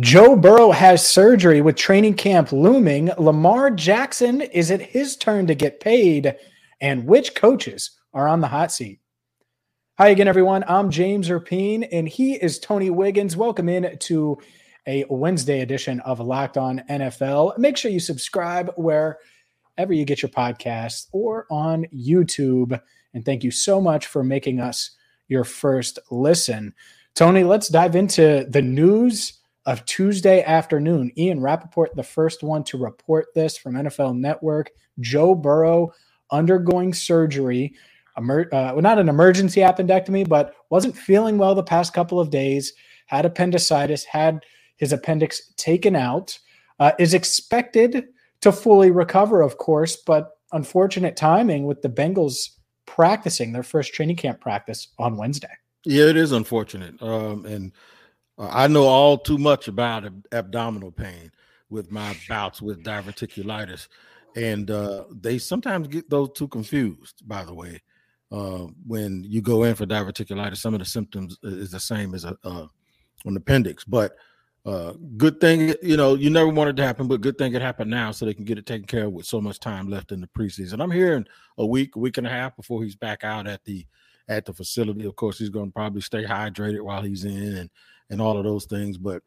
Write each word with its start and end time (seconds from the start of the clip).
Joe 0.00 0.34
Burrow 0.34 0.72
has 0.72 1.08
surgery 1.08 1.60
with 1.60 1.76
training 1.76 2.14
camp 2.14 2.50
looming. 2.50 3.12
Lamar 3.16 3.70
Jackson, 3.70 4.40
is 4.40 4.72
it 4.72 4.82
his 4.82 5.16
turn 5.16 5.46
to 5.46 5.54
get 5.54 5.78
paid? 5.78 6.34
And 6.80 7.06
which 7.06 7.36
coaches 7.36 7.92
are 8.12 8.26
on 8.26 8.40
the 8.40 8.48
hot 8.48 8.72
seat? 8.72 8.98
Hi 9.98 10.08
again, 10.08 10.26
everyone. 10.26 10.64
I'm 10.66 10.90
James 10.90 11.28
Rapien, 11.28 11.86
and 11.92 12.08
he 12.08 12.34
is 12.34 12.58
Tony 12.58 12.90
Wiggins. 12.90 13.36
Welcome 13.36 13.68
in 13.68 13.96
to 14.00 14.36
a 14.88 15.04
Wednesday 15.08 15.60
edition 15.60 16.00
of 16.00 16.18
Locked 16.18 16.58
On 16.58 16.82
NFL. 16.90 17.56
Make 17.56 17.76
sure 17.76 17.92
you 17.92 18.00
subscribe 18.00 18.72
wherever 18.76 19.92
you 19.92 20.04
get 20.04 20.22
your 20.22 20.30
podcasts 20.30 21.06
or 21.12 21.46
on 21.52 21.86
YouTube. 21.94 22.80
And 23.14 23.24
thank 23.24 23.44
you 23.44 23.52
so 23.52 23.80
much 23.80 24.06
for 24.06 24.24
making 24.24 24.58
us 24.58 24.90
your 25.28 25.44
first 25.44 26.00
listen. 26.10 26.74
Tony, 27.14 27.44
let's 27.44 27.68
dive 27.68 27.94
into 27.94 28.44
the 28.50 28.60
news 28.62 29.34
of 29.66 29.84
Tuesday 29.86 30.42
afternoon. 30.42 31.10
Ian 31.16 31.40
Rapoport, 31.40 31.94
the 31.96 32.02
first 32.02 32.42
one 32.42 32.64
to 32.64 32.78
report 32.78 33.26
this 33.34 33.56
from 33.56 33.74
NFL 33.74 34.16
Network. 34.18 34.70
Joe 35.00 35.34
Burrow 35.34 35.92
undergoing 36.30 36.92
surgery. 36.92 37.74
Emer- 38.18 38.48
uh, 38.52 38.72
well, 38.72 38.82
not 38.82 38.98
an 38.98 39.08
emergency 39.08 39.60
appendectomy, 39.60 40.28
but 40.28 40.54
wasn't 40.70 40.96
feeling 40.96 41.38
well 41.38 41.54
the 41.54 41.62
past 41.62 41.94
couple 41.94 42.20
of 42.20 42.30
days. 42.30 42.72
Had 43.06 43.24
appendicitis, 43.24 44.04
had 44.04 44.44
his 44.76 44.92
appendix 44.92 45.52
taken 45.56 45.96
out. 45.96 46.38
Uh, 46.80 46.92
is 46.98 47.14
expected 47.14 48.06
to 48.40 48.50
fully 48.50 48.90
recover, 48.90 49.42
of 49.42 49.58
course, 49.58 49.96
but 49.96 50.38
unfortunate 50.52 51.16
timing 51.16 51.66
with 51.66 51.82
the 51.82 51.88
Bengals 51.88 52.50
practicing 52.86 53.52
their 53.52 53.62
first 53.62 53.94
training 53.94 54.16
camp 54.16 54.40
practice 54.40 54.88
on 54.98 55.16
Wednesday. 55.16 55.48
Yeah, 55.84 56.06
it 56.06 56.16
is 56.16 56.32
unfortunate. 56.32 57.00
Um, 57.00 57.46
and 57.46 57.72
uh, 58.38 58.48
I 58.50 58.66
know 58.66 58.84
all 58.84 59.18
too 59.18 59.38
much 59.38 59.68
about 59.68 60.06
ab- 60.06 60.26
abdominal 60.32 60.90
pain 60.90 61.30
with 61.70 61.90
my 61.90 62.16
bouts 62.28 62.60
with 62.62 62.84
diverticulitis, 62.84 63.88
and 64.36 64.70
uh, 64.70 65.04
they 65.10 65.38
sometimes 65.38 65.88
get 65.88 66.10
those 66.10 66.30
two 66.34 66.48
confused. 66.48 67.26
By 67.26 67.44
the 67.44 67.54
way, 67.54 67.80
uh, 68.32 68.66
when 68.86 69.24
you 69.24 69.40
go 69.40 69.64
in 69.64 69.74
for 69.74 69.86
diverticulitis, 69.86 70.58
some 70.58 70.74
of 70.74 70.80
the 70.80 70.86
symptoms 70.86 71.38
is 71.42 71.70
the 71.70 71.80
same 71.80 72.14
as 72.14 72.24
a, 72.24 72.36
uh, 72.44 72.66
an 73.24 73.36
appendix. 73.36 73.84
But 73.84 74.16
uh, 74.66 74.94
good 75.16 75.40
thing, 75.40 75.74
you 75.82 75.96
know, 75.96 76.14
you 76.14 76.30
never 76.30 76.48
wanted 76.48 76.76
to 76.76 76.82
happen, 76.82 77.06
but 77.06 77.20
good 77.20 77.36
thing 77.36 77.54
it 77.54 77.62
happened 77.62 77.90
now, 77.90 78.10
so 78.10 78.24
they 78.24 78.34
can 78.34 78.44
get 78.44 78.58
it 78.58 78.66
taken 78.66 78.86
care 78.86 79.04
of 79.04 79.12
with 79.12 79.26
so 79.26 79.40
much 79.40 79.60
time 79.60 79.88
left 79.88 80.10
in 80.10 80.20
the 80.20 80.28
preseason. 80.28 80.82
I'm 80.82 80.90
hearing 80.90 81.26
a 81.58 81.66
week, 81.66 81.96
a 81.96 81.98
week 81.98 82.18
and 82.18 82.26
a 82.26 82.30
half 82.30 82.56
before 82.56 82.82
he's 82.82 82.96
back 82.96 83.24
out 83.24 83.46
at 83.46 83.64
the 83.64 83.86
at 84.28 84.46
the 84.46 84.54
facility. 84.54 85.04
Of 85.04 85.16
course, 85.16 85.38
he's 85.38 85.50
going 85.50 85.66
to 85.66 85.72
probably 85.72 86.00
stay 86.00 86.24
hydrated 86.24 86.80
while 86.80 87.02
he's 87.02 87.24
in 87.24 87.56
and 87.56 87.70
and 88.10 88.20
all 88.20 88.36
of 88.36 88.44
those 88.44 88.66
things. 88.66 88.98
But 88.98 89.22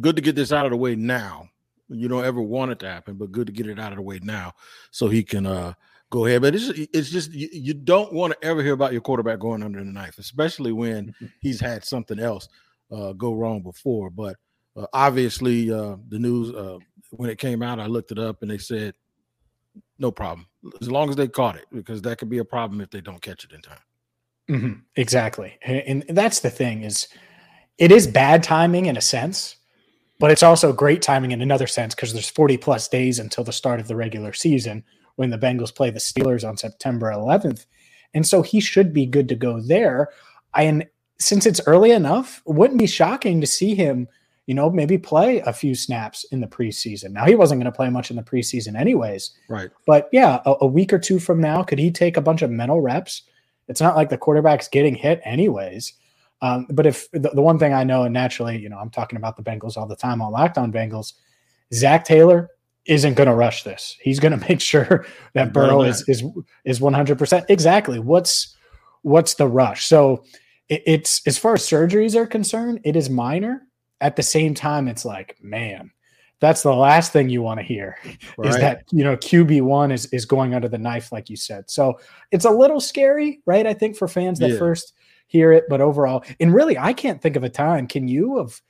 good 0.00 0.16
to 0.16 0.22
get 0.22 0.36
this 0.36 0.52
out 0.52 0.66
of 0.66 0.70
the 0.70 0.76
way 0.76 0.94
now. 0.94 1.48
You 1.88 2.08
don't 2.08 2.24
ever 2.24 2.40
want 2.40 2.70
it 2.70 2.78
to 2.80 2.88
happen, 2.88 3.16
but 3.16 3.32
good 3.32 3.46
to 3.48 3.52
get 3.52 3.66
it 3.66 3.78
out 3.78 3.92
of 3.92 3.96
the 3.96 4.02
way 4.02 4.18
now 4.22 4.54
so 4.90 5.08
he 5.08 5.22
can 5.22 5.46
uh, 5.46 5.74
go 6.10 6.26
ahead. 6.26 6.42
But 6.42 6.54
it's 6.54 6.68
it's 6.92 7.10
just 7.10 7.32
you, 7.32 7.48
you 7.52 7.74
don't 7.74 8.12
want 8.12 8.32
to 8.32 8.46
ever 8.46 8.62
hear 8.62 8.72
about 8.72 8.92
your 8.92 9.02
quarterback 9.02 9.40
going 9.40 9.62
under 9.62 9.78
the 9.78 9.90
knife, 9.90 10.18
especially 10.18 10.72
when 10.72 11.08
mm-hmm. 11.08 11.26
he's 11.40 11.60
had 11.60 11.84
something 11.84 12.18
else 12.18 12.48
uh, 12.90 13.12
go 13.12 13.34
wrong 13.34 13.62
before. 13.62 14.08
But 14.10 14.36
uh, 14.76 14.86
obviously, 14.92 15.70
uh, 15.70 15.96
the 16.08 16.18
news 16.18 16.54
uh, 16.54 16.78
when 17.10 17.28
it 17.28 17.38
came 17.38 17.62
out, 17.62 17.78
I 17.78 17.86
looked 17.86 18.12
it 18.12 18.18
up 18.18 18.42
and 18.42 18.50
they 18.50 18.58
said 18.58 18.94
no 19.98 20.10
problem 20.10 20.46
as 20.80 20.90
long 20.90 21.10
as 21.10 21.16
they 21.16 21.28
caught 21.28 21.56
it 21.56 21.66
because 21.72 22.02
that 22.02 22.18
could 22.18 22.28
be 22.28 22.38
a 22.38 22.44
problem 22.44 22.80
if 22.80 22.90
they 22.90 23.00
don't 23.00 23.22
catch 23.22 23.44
it 23.44 23.52
in 23.52 23.60
time. 23.60 23.78
Mm-hmm. 24.50 24.72
Exactly, 24.96 25.58
and 25.62 26.04
that's 26.08 26.40
the 26.40 26.50
thing 26.50 26.82
is 26.82 27.06
it 27.82 27.90
is 27.90 28.06
bad 28.06 28.44
timing 28.44 28.86
in 28.86 28.96
a 28.96 29.00
sense, 29.00 29.56
but 30.20 30.30
it's 30.30 30.44
also 30.44 30.72
great 30.72 31.02
timing 31.02 31.32
in 31.32 31.42
another 31.42 31.66
sense 31.66 31.96
because 31.96 32.12
there's 32.12 32.30
40 32.30 32.56
plus 32.58 32.86
days 32.86 33.18
until 33.18 33.42
the 33.42 33.52
start 33.52 33.80
of 33.80 33.88
the 33.88 33.96
regular 33.96 34.32
season 34.32 34.84
when 35.16 35.30
the 35.30 35.36
Bengals 35.36 35.74
play 35.74 35.90
the 35.90 35.98
Steelers 35.98 36.48
on 36.48 36.56
September 36.56 37.10
11th. 37.10 37.66
And 38.14 38.24
so 38.24 38.40
he 38.42 38.60
should 38.60 38.92
be 38.92 39.04
good 39.04 39.28
to 39.30 39.34
go 39.34 39.60
there. 39.60 40.10
And 40.54 40.86
since 41.18 41.44
it's 41.44 41.60
early 41.66 41.90
enough, 41.90 42.40
wouldn't 42.46 42.78
be 42.78 42.86
shocking 42.86 43.40
to 43.40 43.48
see 43.48 43.74
him, 43.74 44.06
you 44.46 44.54
know, 44.54 44.70
maybe 44.70 44.96
play 44.96 45.40
a 45.40 45.52
few 45.52 45.74
snaps 45.74 46.22
in 46.30 46.40
the 46.40 46.46
preseason. 46.46 47.10
Now 47.10 47.24
he 47.24 47.34
wasn't 47.34 47.60
going 47.60 47.72
to 47.72 47.76
play 47.76 47.90
much 47.90 48.10
in 48.10 48.16
the 48.16 48.22
preseason 48.22 48.78
anyways. 48.78 49.32
Right. 49.48 49.70
But 49.88 50.08
yeah, 50.12 50.40
a, 50.46 50.54
a 50.60 50.66
week 50.68 50.92
or 50.92 51.00
two 51.00 51.18
from 51.18 51.40
now, 51.40 51.64
could 51.64 51.80
he 51.80 51.90
take 51.90 52.16
a 52.16 52.22
bunch 52.22 52.42
of 52.42 52.50
mental 52.52 52.80
reps? 52.80 53.22
It's 53.66 53.80
not 53.80 53.96
like 53.96 54.08
the 54.08 54.18
quarterback's 54.18 54.68
getting 54.68 54.94
hit 54.94 55.20
anyways. 55.24 55.94
Um, 56.42 56.66
but 56.70 56.86
if 56.86 57.08
the, 57.12 57.30
the, 57.32 57.40
one 57.40 57.58
thing 57.58 57.72
I 57.72 57.84
know, 57.84 58.02
and 58.02 58.12
naturally, 58.12 58.58
you 58.58 58.68
know, 58.68 58.76
I'm 58.76 58.90
talking 58.90 59.16
about 59.16 59.36
the 59.36 59.44
Bengals 59.44 59.76
all 59.76 59.86
the 59.86 59.96
time 59.96 60.20
on 60.20 60.32
Locked 60.32 60.58
On 60.58 60.72
Bengals, 60.72 61.12
Zac 61.72 62.04
Taylor 62.04 62.50
isn't 62.84 63.14
going 63.14 63.28
to 63.28 63.34
rush 63.34 63.62
this. 63.62 63.96
He's 64.00 64.18
going 64.18 64.32
to 64.38 64.48
make 64.48 64.60
sure 64.60 65.06
that 65.34 65.52
Burrow 65.52 65.82
is 65.82 66.06
is 66.08 66.24
is 66.64 66.80
100 66.80 67.16
percent 67.16 67.46
exactly. 67.48 68.00
What's 68.00 68.56
what's 69.02 69.34
the 69.34 69.46
rush? 69.46 69.86
So 69.86 70.24
it, 70.68 70.82
it's 70.84 71.26
as 71.26 71.38
far 71.38 71.54
as 71.54 71.62
surgeries 71.62 72.16
are 72.16 72.26
concerned, 72.26 72.80
it 72.84 72.96
is 72.96 73.08
minor. 73.08 73.62
At 74.00 74.16
the 74.16 74.22
same 74.24 74.52
time, 74.52 74.88
it's 74.88 75.04
like, 75.04 75.36
man, 75.40 75.92
that's 76.40 76.64
the 76.64 76.74
last 76.74 77.12
thing 77.12 77.28
you 77.28 77.40
want 77.40 77.60
to 77.60 77.64
hear 77.64 77.96
right. 78.36 78.48
is 78.48 78.56
that 78.56 78.82
you 78.90 79.04
know 79.04 79.16
QB 79.16 79.62
one 79.62 79.92
is 79.92 80.06
is 80.06 80.24
going 80.24 80.54
under 80.54 80.68
the 80.68 80.76
knife, 80.76 81.12
like 81.12 81.30
you 81.30 81.36
said. 81.36 81.70
So 81.70 82.00
it's 82.32 82.44
a 82.44 82.50
little 82.50 82.80
scary, 82.80 83.40
right? 83.46 83.64
I 83.64 83.74
think 83.74 83.96
for 83.96 84.08
fans 84.08 84.40
that 84.40 84.50
yeah. 84.50 84.58
first 84.58 84.92
hear 85.32 85.50
it, 85.50 85.64
but 85.68 85.80
overall, 85.80 86.22
and 86.38 86.52
really, 86.52 86.76
I 86.76 86.92
can't 86.92 87.20
think 87.20 87.36
of 87.36 87.42
a 87.42 87.48
time. 87.48 87.86
Can 87.86 88.06
you 88.06 88.38
of 88.38 88.60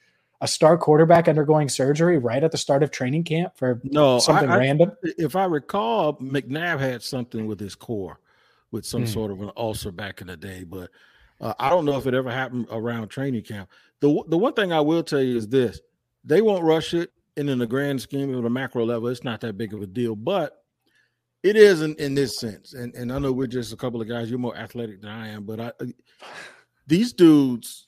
a 0.40 0.46
star 0.46 0.78
quarterback 0.78 1.28
undergoing 1.28 1.68
surgery 1.68 2.18
right 2.18 2.42
at 2.42 2.52
the 2.52 2.58
start 2.58 2.82
of 2.82 2.90
training 2.90 3.24
camp 3.24 3.56
for 3.56 3.80
no 3.84 4.20
something 4.20 4.48
I, 4.48 4.58
random? 4.58 4.92
if 5.02 5.34
I 5.34 5.44
recall, 5.44 6.14
McNabb 6.18 6.78
had 6.78 7.02
something 7.02 7.46
with 7.46 7.58
his 7.58 7.74
core, 7.74 8.20
with 8.70 8.86
some 8.86 9.04
mm. 9.04 9.08
sort 9.08 9.32
of 9.32 9.42
an 9.42 9.50
ulcer 9.56 9.90
back 9.90 10.20
in 10.20 10.28
the 10.28 10.36
day, 10.36 10.62
but 10.62 10.90
uh, 11.40 11.52
I 11.58 11.68
don't 11.68 11.84
know 11.84 11.96
if 11.96 12.06
it 12.06 12.14
ever 12.14 12.30
happened 12.30 12.68
around 12.70 13.08
training 13.08 13.42
camp. 13.42 13.68
the 13.98 14.22
The 14.28 14.38
one 14.38 14.54
thing 14.54 14.72
I 14.72 14.80
will 14.80 15.02
tell 15.02 15.20
you 15.20 15.36
is 15.36 15.48
this: 15.48 15.80
they 16.24 16.42
won't 16.42 16.62
rush 16.62 16.94
it, 16.94 17.10
and 17.36 17.50
in 17.50 17.58
the 17.58 17.66
grand 17.66 18.00
scheme 18.00 18.32
of 18.32 18.44
the 18.44 18.50
macro 18.50 18.84
level, 18.84 19.08
it's 19.08 19.24
not 19.24 19.40
that 19.40 19.58
big 19.58 19.74
of 19.74 19.82
a 19.82 19.86
deal, 19.86 20.14
but 20.14 20.62
it 21.42 21.56
is 21.56 21.82
in, 21.82 21.96
in 21.96 22.14
this 22.14 22.38
sense, 22.38 22.72
and 22.74 22.94
and 22.94 23.12
I 23.12 23.18
know 23.18 23.32
we're 23.32 23.48
just 23.48 23.72
a 23.72 23.76
couple 23.76 24.00
of 24.00 24.08
guys. 24.08 24.30
You're 24.30 24.38
more 24.38 24.56
athletic 24.56 25.00
than 25.00 25.10
I 25.10 25.28
am, 25.28 25.44
but 25.44 25.60
I 25.60 25.72
these 26.86 27.12
dudes 27.12 27.86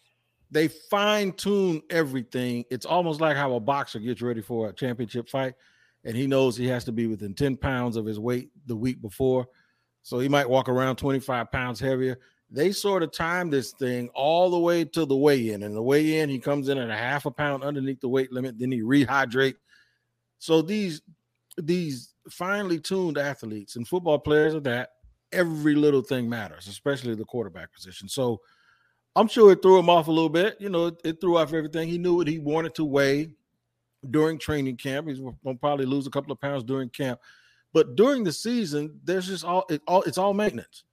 they 0.54 0.68
fine 0.68 1.32
tune 1.32 1.82
everything. 1.90 2.64
It's 2.70 2.86
almost 2.86 3.20
like 3.20 3.36
how 3.36 3.54
a 3.54 3.60
boxer 3.60 3.98
gets 3.98 4.22
ready 4.22 4.40
for 4.40 4.68
a 4.68 4.72
championship 4.72 5.28
fight, 5.28 5.54
and 6.04 6.16
he 6.16 6.28
knows 6.28 6.56
he 6.56 6.68
has 6.68 6.84
to 6.84 6.92
be 6.92 7.08
within 7.08 7.34
ten 7.34 7.56
pounds 7.56 7.96
of 7.96 8.06
his 8.06 8.20
weight 8.20 8.50
the 8.66 8.76
week 8.76 9.02
before, 9.02 9.46
so 10.02 10.20
he 10.20 10.28
might 10.28 10.48
walk 10.48 10.68
around 10.68 10.96
twenty 10.96 11.18
five 11.18 11.50
pounds 11.50 11.80
heavier. 11.80 12.18
They 12.50 12.70
sort 12.70 13.02
of 13.02 13.10
time 13.10 13.50
this 13.50 13.72
thing 13.72 14.10
all 14.14 14.48
the 14.48 14.58
way 14.58 14.84
to 14.84 15.04
the 15.04 15.16
weigh 15.16 15.50
in, 15.50 15.64
and 15.64 15.74
the 15.74 15.82
weigh 15.82 16.20
in 16.20 16.28
he 16.28 16.38
comes 16.38 16.68
in 16.68 16.78
at 16.78 16.88
a 16.88 16.96
half 16.96 17.26
a 17.26 17.32
pound 17.32 17.64
underneath 17.64 18.00
the 18.00 18.08
weight 18.08 18.32
limit. 18.32 18.56
Then 18.56 18.70
he 18.70 18.80
rehydrate. 18.80 19.56
So 20.38 20.62
these 20.62 21.02
these 21.58 22.14
finely 22.30 22.78
tuned 22.78 23.18
athletes 23.18 23.74
and 23.74 23.88
football 23.88 24.20
players 24.20 24.54
are 24.54 24.60
that 24.60 24.90
every 25.32 25.74
little 25.74 26.02
thing 26.02 26.28
matters, 26.28 26.68
especially 26.68 27.16
the 27.16 27.24
quarterback 27.24 27.72
position. 27.72 28.08
So 28.08 28.40
I'm 29.16 29.28
sure 29.28 29.52
it 29.52 29.62
threw 29.62 29.78
him 29.78 29.88
off 29.88 30.08
a 30.08 30.12
little 30.12 30.28
bit. 30.28 30.56
You 30.60 30.68
know, 30.68 30.86
it, 30.86 31.00
it 31.04 31.20
threw 31.20 31.36
off 31.38 31.52
everything. 31.52 31.88
He 31.88 31.98
knew 31.98 32.16
what 32.16 32.26
he 32.26 32.38
wanted 32.38 32.74
to 32.76 32.84
weigh 32.84 33.30
during 34.10 34.38
training 34.38 34.76
camp. 34.76 35.08
He's 35.08 35.18
to 35.18 35.54
probably 35.60 35.86
lose 35.86 36.06
a 36.06 36.10
couple 36.10 36.32
of 36.32 36.40
pounds 36.40 36.64
during 36.64 36.88
camp. 36.90 37.20
But 37.72 37.96
during 37.96 38.24
the 38.24 38.32
season, 38.32 39.00
there's 39.04 39.26
just 39.26 39.44
all, 39.44 39.64
it, 39.68 39.82
all 39.86 40.02
it's 40.02 40.18
all 40.18 40.34
maintenance. 40.34 40.84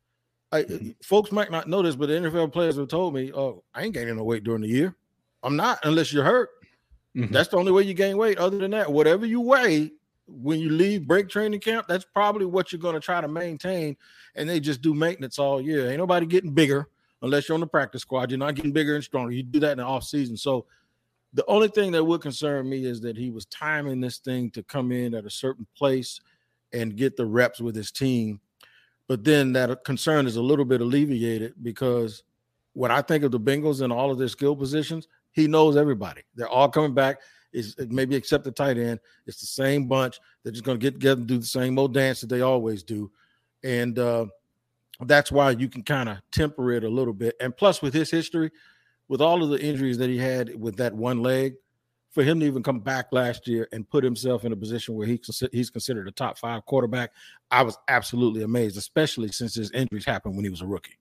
I, 0.51 0.63
mm-hmm. 0.63 0.89
Folks 1.03 1.31
might 1.31 1.51
not 1.51 1.67
know 1.67 1.81
this, 1.81 1.95
but 1.95 2.07
the 2.07 2.13
NFL 2.13 2.51
players 2.51 2.77
have 2.77 2.89
told 2.89 3.13
me, 3.13 3.31
"Oh, 3.33 3.63
I 3.73 3.83
ain't 3.83 3.93
gaining 3.93 4.17
no 4.17 4.23
weight 4.23 4.43
during 4.43 4.61
the 4.61 4.67
year. 4.67 4.95
I'm 5.43 5.55
not 5.55 5.79
unless 5.83 6.11
you're 6.11 6.23
hurt. 6.23 6.49
Mm-hmm. 7.15 7.33
That's 7.33 7.49
the 7.49 7.57
only 7.57 7.71
way 7.71 7.83
you 7.83 7.93
gain 7.93 8.17
weight. 8.17 8.37
Other 8.37 8.57
than 8.57 8.71
that, 8.71 8.91
whatever 8.91 9.25
you 9.25 9.41
weigh, 9.41 9.91
when 10.27 10.59
you 10.59 10.69
leave 10.69 11.07
break 11.07 11.29
training 11.29 11.59
camp, 11.59 11.87
that's 11.87 12.05
probably 12.05 12.45
what 12.45 12.71
you're 12.71 12.81
going 12.81 12.95
to 12.95 12.99
try 12.99 13.21
to 13.21 13.27
maintain. 13.27 13.97
And 14.35 14.49
they 14.49 14.59
just 14.59 14.81
do 14.81 14.93
maintenance 14.93 15.39
all 15.39 15.61
year. 15.61 15.89
Ain't 15.89 15.97
nobody 15.97 16.25
getting 16.25 16.53
bigger 16.53 16.87
unless 17.21 17.47
you're 17.47 17.55
on 17.55 17.61
the 17.61 17.67
practice 17.67 18.01
squad. 18.01 18.31
You're 18.31 18.39
not 18.39 18.55
getting 18.55 18.71
bigger 18.71 18.95
and 18.95 19.03
stronger. 19.03 19.31
You 19.31 19.43
do 19.43 19.59
that 19.59 19.73
in 19.73 19.77
the 19.77 19.83
off 19.83 20.03
season. 20.03 20.37
So 20.37 20.65
the 21.33 21.45
only 21.47 21.67
thing 21.67 21.91
that 21.91 22.03
would 22.03 22.21
concern 22.21 22.69
me 22.69 22.85
is 22.85 23.01
that 23.01 23.17
he 23.17 23.29
was 23.29 23.45
timing 23.45 24.01
this 24.01 24.17
thing 24.17 24.51
to 24.51 24.63
come 24.63 24.91
in 24.91 25.13
at 25.13 25.25
a 25.25 25.29
certain 25.29 25.65
place 25.75 26.19
and 26.73 26.95
get 26.95 27.15
the 27.15 27.25
reps 27.25 27.59
with 27.59 27.75
his 27.75 27.91
team. 27.91 28.39
But 29.07 29.23
then 29.23 29.53
that 29.53 29.83
concern 29.83 30.25
is 30.25 30.35
a 30.37 30.41
little 30.41 30.65
bit 30.65 30.81
alleviated 30.81 31.53
because 31.61 32.23
when 32.73 32.91
I 32.91 33.01
think 33.01 33.23
of 33.23 33.31
the 33.31 33.39
Bengals 33.39 33.81
and 33.81 33.91
all 33.91 34.11
of 34.11 34.17
their 34.17 34.27
skill 34.27 34.55
positions, 34.55 35.07
he 35.31 35.47
knows 35.47 35.77
everybody. 35.77 36.21
They're 36.35 36.49
all 36.49 36.69
coming 36.69 36.93
back 36.93 37.19
is 37.53 37.75
maybe 37.89 38.15
except 38.15 38.43
the 38.43 38.51
tight 38.51 38.77
end. 38.77 38.99
It's 39.27 39.39
the 39.39 39.45
same 39.45 39.87
bunch. 39.87 40.19
They're 40.43 40.53
just 40.53 40.63
going 40.63 40.79
to 40.79 40.83
get 40.83 40.95
together 40.95 41.19
and 41.19 41.27
do 41.27 41.37
the 41.37 41.45
same 41.45 41.77
old 41.77 41.93
dance 41.93 42.21
that 42.21 42.27
they 42.27 42.41
always 42.41 42.83
do, 42.83 43.11
and 43.63 43.97
uh, 43.99 44.25
that's 45.07 45.31
why 45.31 45.51
you 45.51 45.67
can 45.67 45.83
kind 45.83 46.09
of 46.09 46.17
temper 46.31 46.71
it 46.71 46.83
a 46.83 46.89
little 46.89 47.13
bit. 47.13 47.35
And 47.39 47.55
plus, 47.55 47.81
with 47.81 47.93
his 47.93 48.11
history, 48.11 48.51
with 49.07 49.21
all 49.21 49.43
of 49.43 49.49
the 49.49 49.61
injuries 49.61 49.97
that 49.97 50.09
he 50.09 50.17
had 50.17 50.59
with 50.59 50.77
that 50.77 50.93
one 50.93 51.21
leg, 51.21 51.55
for 52.11 52.23
him 52.23 52.39
to 52.41 52.45
even 52.45 52.61
come 52.61 52.79
back 52.79 53.07
last 53.11 53.47
year 53.47 53.67
and 53.71 53.89
put 53.89 54.03
himself 54.03 54.43
in 54.43 54.51
a 54.51 54.55
position 54.55 54.95
where 54.95 55.07
he 55.07 55.19
he's 55.51 55.69
considered 55.69 56.07
a 56.07 56.11
top 56.11 56.37
five 56.37 56.65
quarterback, 56.65 57.11
I 57.49 57.63
was 57.63 57.77
absolutely 57.87 58.43
amazed, 58.43 58.77
especially 58.77 59.29
since 59.29 59.55
his 59.55 59.71
injuries 59.71 60.05
happened 60.05 60.35
when 60.35 60.43
he 60.43 60.49
was 60.49 60.61
a 60.61 60.67
rookie. 60.67 60.97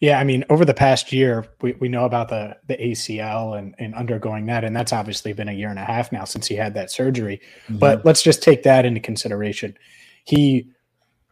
Yeah, 0.00 0.18
I 0.18 0.24
mean, 0.24 0.46
over 0.48 0.64
the 0.64 0.72
past 0.72 1.12
year, 1.12 1.46
we, 1.60 1.72
we 1.72 1.88
know 1.88 2.06
about 2.06 2.30
the 2.30 2.56
the 2.66 2.76
ACL 2.76 3.58
and, 3.58 3.74
and 3.78 3.94
undergoing 3.94 4.46
that, 4.46 4.64
and 4.64 4.74
that's 4.74 4.94
obviously 4.94 5.34
been 5.34 5.48
a 5.48 5.52
year 5.52 5.68
and 5.68 5.78
a 5.78 5.84
half 5.84 6.10
now 6.10 6.24
since 6.24 6.46
he 6.46 6.54
had 6.54 6.72
that 6.74 6.90
surgery. 6.90 7.40
Mm-hmm. 7.64 7.78
But 7.78 8.04
let's 8.06 8.22
just 8.22 8.42
take 8.42 8.62
that 8.62 8.86
into 8.86 9.00
consideration. 9.00 9.76
He 10.24 10.70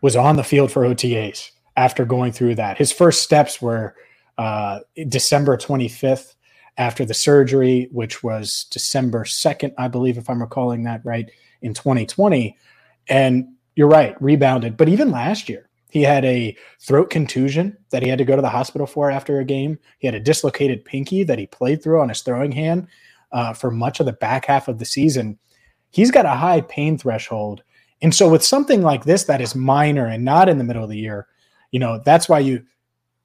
was 0.03 0.17
on 0.17 0.37
the 0.37 0.45
field 0.45 0.71
for 0.71 0.83
OTAs 0.83 1.50
after 1.79 2.05
going 2.05 2.33
through 2.33 2.57
that. 2.57 2.77
His 2.77 2.91
first 2.91 3.23
steps 3.23 3.63
were 3.63 3.95
uh, 4.37 4.81
December 5.09 5.57
25th 5.57 6.35
after 6.77 7.05
the 7.05 7.15
surgery, 7.15 7.89
which 7.93 8.25
was 8.25 8.67
December 8.73 9.23
2nd, 9.23 9.75
I 9.79 9.87
believe, 9.87 10.19
if 10.19 10.29
I'm 10.29 10.43
recalling 10.43 10.83
that 10.83 11.03
right, 11.05 11.31
in 11.63 11.75
2020. 11.75 12.57
And 13.09 13.47
you're 13.77 13.89
right, 13.89 14.21
rebounded. 14.21 14.77
But 14.77 14.89
even 14.89 15.13
last 15.13 15.49
year, 15.49 15.69
he 15.89 16.03
had 16.03 16.25
a 16.25 16.57
throat 16.81 17.11
contusion 17.11 17.77
that 17.91 18.03
he 18.03 18.09
had 18.09 18.19
to 18.19 18.25
go 18.25 18.35
to 18.35 18.43
the 18.43 18.49
hospital 18.49 18.87
for 18.87 19.09
after 19.09 19.39
a 19.39 19.45
game. 19.45 19.79
He 20.01 20.09
had 20.09 20.17
a 20.17 20.21
dislocated 20.21 20.85
pinky 20.85 21.23
that 21.23 21.39
he 21.39 21.47
played 21.47 21.81
through 21.81 22.01
on 22.01 22.09
his 22.09 22.23
throwing 22.23 22.51
hand 22.51 22.89
uh, 23.31 23.53
for 23.53 23.71
much 23.71 24.01
of 24.01 24.07
the 24.07 24.13
back 24.13 24.47
half 24.47 24.67
of 24.67 24.81
the 24.81 24.85
season. 24.85 25.39
He's 25.91 26.11
got 26.11 26.27
a 26.27 26.31
high 26.31 26.63
pain 26.63 26.99
threshold. 26.99 27.63
And 28.03 28.13
so, 28.13 28.29
with 28.29 28.45
something 28.45 28.83
like 28.83 29.05
this 29.05 29.25
that 29.25 29.41
is 29.41 29.55
minor 29.55 30.07
and 30.07 30.25
not 30.25 30.49
in 30.49 30.59
the 30.59 30.65
middle 30.65 30.83
of 30.83 30.91
the 30.91 30.99
year, 30.99 31.29
you 31.70 31.81
know, 31.81 32.00
that's 32.05 32.29
why 32.29 32.38
you 32.38 32.65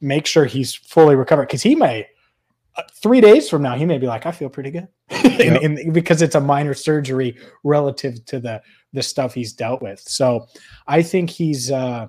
make 0.02 0.26
sure 0.26 0.46
he's 0.46 0.76
fully 0.76 1.16
recovered 1.16 1.48
because 1.48 1.64
he 1.64 1.76
may, 1.76 2.08
uh, 2.76 2.84
three 2.94 3.22
days 3.22 3.50
from 3.50 3.62
now, 3.62 3.76
he 3.76 3.86
may 3.86 3.98
be 3.98 4.08
like, 4.08 4.26
I 4.26 4.32
feel 4.32 4.50
pretty 4.50 4.72
good. 4.72 4.88
Yep. 5.10 5.40
and, 5.64 5.78
and 5.78 5.94
because 5.94 6.22
it's 6.22 6.36
a 6.36 6.42
minor 6.42 6.74
surgery 6.74 7.38
relative 7.64 8.26
to 8.26 8.40
the, 8.40 8.62
the 8.94 9.04
stuff 9.04 9.34
he's 9.34 9.54
dealt 9.54 9.82
with. 9.82 10.00
So, 10.02 10.48
I 10.88 11.02
think 11.02 11.30
he's, 11.30 11.72
uh, 11.72 12.08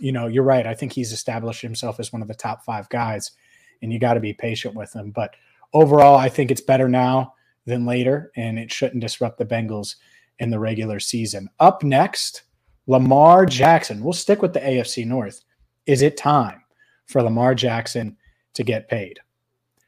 you 0.00 0.12
know, 0.12 0.26
you're 0.26 0.44
right. 0.44 0.66
I 0.66 0.74
think 0.74 0.92
he's 0.92 1.12
established 1.12 1.62
himself 1.62 2.00
as 2.00 2.12
one 2.12 2.22
of 2.22 2.28
the 2.28 2.34
top 2.34 2.64
five 2.64 2.88
guys, 2.88 3.32
and 3.82 3.92
you 3.92 3.98
got 3.98 4.14
to 4.14 4.20
be 4.20 4.32
patient 4.32 4.74
with 4.74 4.94
him. 4.94 5.10
But 5.10 5.34
overall, 5.72 6.16
I 6.16 6.28
think 6.28 6.50
it's 6.50 6.60
better 6.60 6.88
now 6.88 7.34
than 7.66 7.86
later, 7.86 8.32
and 8.36 8.58
it 8.58 8.72
shouldn't 8.72 9.02
disrupt 9.02 9.38
the 9.38 9.44
Bengals 9.44 9.96
in 10.38 10.50
the 10.50 10.58
regular 10.58 11.00
season. 11.00 11.48
Up 11.60 11.82
next, 11.82 12.42
Lamar 12.86 13.44
Jackson. 13.46 14.02
We'll 14.02 14.12
stick 14.12 14.40
with 14.40 14.52
the 14.52 14.60
AFC 14.60 15.06
North. 15.06 15.42
Is 15.88 16.02
it 16.02 16.18
time 16.18 16.62
for 17.06 17.22
Lamar 17.22 17.54
Jackson 17.54 18.16
to 18.52 18.62
get 18.62 18.88
paid? 18.88 19.18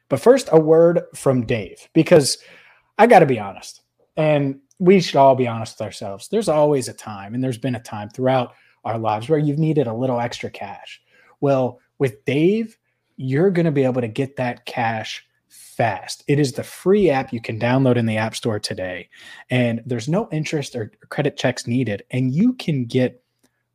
But 0.09 0.19
first, 0.19 0.49
a 0.51 0.59
word 0.59 1.03
from 1.13 1.45
Dave, 1.45 1.87
because 1.93 2.39
I 2.97 3.05
got 3.05 3.19
to 3.19 3.27
be 3.27 3.39
honest, 3.39 3.81
and 4.17 4.59
we 4.79 4.99
should 4.99 5.15
all 5.15 5.35
be 5.35 5.47
honest 5.47 5.77
with 5.77 5.85
ourselves. 5.85 6.27
There's 6.27 6.49
always 6.49 6.89
a 6.89 6.93
time, 6.93 7.35
and 7.35 7.43
there's 7.43 7.59
been 7.59 7.75
a 7.75 7.79
time 7.79 8.09
throughout 8.09 8.55
our 8.83 8.97
lives 8.97 9.29
where 9.29 9.37
you've 9.37 9.59
needed 9.59 9.85
a 9.85 9.93
little 9.93 10.19
extra 10.19 10.49
cash. 10.49 10.99
Well, 11.39 11.79
with 11.99 12.25
Dave, 12.25 12.79
you're 13.17 13.51
going 13.51 13.67
to 13.67 13.71
be 13.71 13.83
able 13.83 14.01
to 14.01 14.07
get 14.07 14.35
that 14.37 14.65
cash 14.65 15.23
fast. 15.49 16.23
It 16.27 16.39
is 16.39 16.53
the 16.53 16.63
free 16.63 17.11
app 17.11 17.31
you 17.31 17.39
can 17.39 17.59
download 17.59 17.95
in 17.95 18.07
the 18.07 18.17
App 18.17 18.35
Store 18.35 18.59
today, 18.59 19.07
and 19.51 19.83
there's 19.85 20.09
no 20.09 20.27
interest 20.31 20.75
or 20.75 20.91
credit 21.09 21.37
checks 21.37 21.67
needed, 21.67 22.03
and 22.09 22.33
you 22.33 22.53
can 22.53 22.85
get 22.85 23.23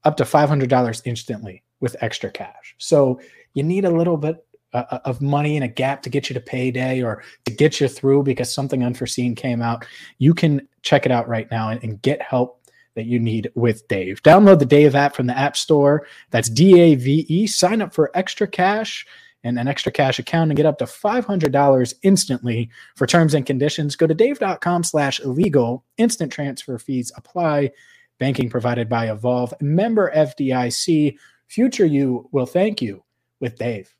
up 0.02 0.17
to 0.17 0.25
$500 0.25 1.02
instantly 1.05 1.62
with 1.81 1.96
extra 2.00 2.31
cash. 2.31 2.75
So 2.78 3.20
you 3.55 3.62
need 3.62 3.84
a 3.84 3.90
little 3.90 4.17
bit 4.17 4.44
uh, 4.73 4.84
uh, 4.90 4.99
of 5.05 5.23
money 5.23 5.56
in 5.56 5.62
a 5.62 5.69
gap 5.69 6.02
to 6.02 6.11
get 6.11 6.28
you 6.28 6.34
to 6.34 6.40
payday 6.40 7.02
or 7.02 7.23
to 7.44 7.52
get 7.52 7.81
you 7.81 7.88
through 7.88 8.23
because 8.23 8.52
something 8.52 8.84
unforeseen 8.84 9.34
came 9.34 9.62
out. 9.62 9.87
You 10.19 10.34
can 10.34 10.69
check 10.82 11.06
it 11.06 11.12
out 11.12 11.28
right 11.28 11.50
now 11.50 11.70
and, 11.70 11.82
and 11.82 12.02
get 12.02 12.20
help 12.20 12.61
that 12.94 13.06
you 13.06 13.19
need 13.19 13.50
with 13.55 13.87
Dave. 13.88 14.23
Download 14.23 14.58
the 14.58 14.64
Dave 14.64 14.94
app 14.94 15.14
from 15.14 15.26
the 15.26 15.38
App 15.38 15.56
Store. 15.56 16.06
That's 16.31 16.50
D 16.50 16.81
A 16.81 16.94
V 16.94 17.26
E. 17.28 17.46
Sign 17.46 17.81
up 17.81 17.94
for 17.94 18.11
extra 18.14 18.46
cash 18.49 19.06
and 19.44 19.58
an 19.58 19.69
extra 19.69 19.93
cash 19.93 20.19
account 20.19 20.50
and 20.50 20.56
get 20.56 20.67
up 20.67 20.78
to 20.78 20.84
$500 20.84 21.94
instantly. 22.02 22.69
For 22.96 23.06
terms 23.06 23.32
and 23.32 23.46
conditions, 23.46 23.94
go 23.94 24.06
to 24.06 24.14
dave.com 24.14 24.82
slash 24.82 25.20
legal. 25.20 25.84
Instant 25.99 26.32
transfer 26.32 26.78
fees 26.78 27.12
apply. 27.17 27.70
Banking 28.19 28.50
provided 28.50 28.88
by 28.88 29.08
Evolve. 29.11 29.55
Member 29.61 30.11
FDIC. 30.14 31.17
Future 31.49 31.87
you 31.87 32.29
will 32.33 32.47
thank 32.47 32.83
you 32.83 33.03
with 33.41 33.57
Dave. 33.57 33.95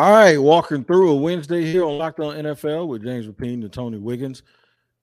All 0.00 0.12
right, 0.12 0.38
walking 0.38 0.84
through 0.84 1.10
a 1.10 1.16
Wednesday 1.16 1.64
here 1.64 1.84
on 1.84 1.98
Locked 1.98 2.20
On 2.20 2.36
NFL 2.36 2.86
with 2.86 3.02
James 3.02 3.26
Rapien 3.26 3.62
and 3.62 3.72
Tony 3.72 3.98
Wiggins. 3.98 4.42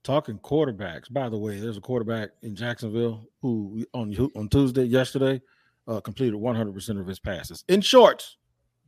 Talking 0.04 0.38
quarterbacks, 0.38 1.12
by 1.12 1.30
the 1.30 1.38
way, 1.38 1.60
there's 1.60 1.78
a 1.78 1.82
quarterback 1.82 2.30
in 2.44 2.56
Jacksonville 2.56 3.28
who 3.42 3.84
on 3.94 4.16
on 4.36 4.48
Tuesday 4.48 4.84
yesterday 4.84 5.42
uh, 5.88 6.00
completed 6.00 6.36
100% 6.36 7.00
of 7.00 7.08
his 7.08 7.20
passes 7.20 7.64
in 7.68 7.82
shorts, 7.82 8.38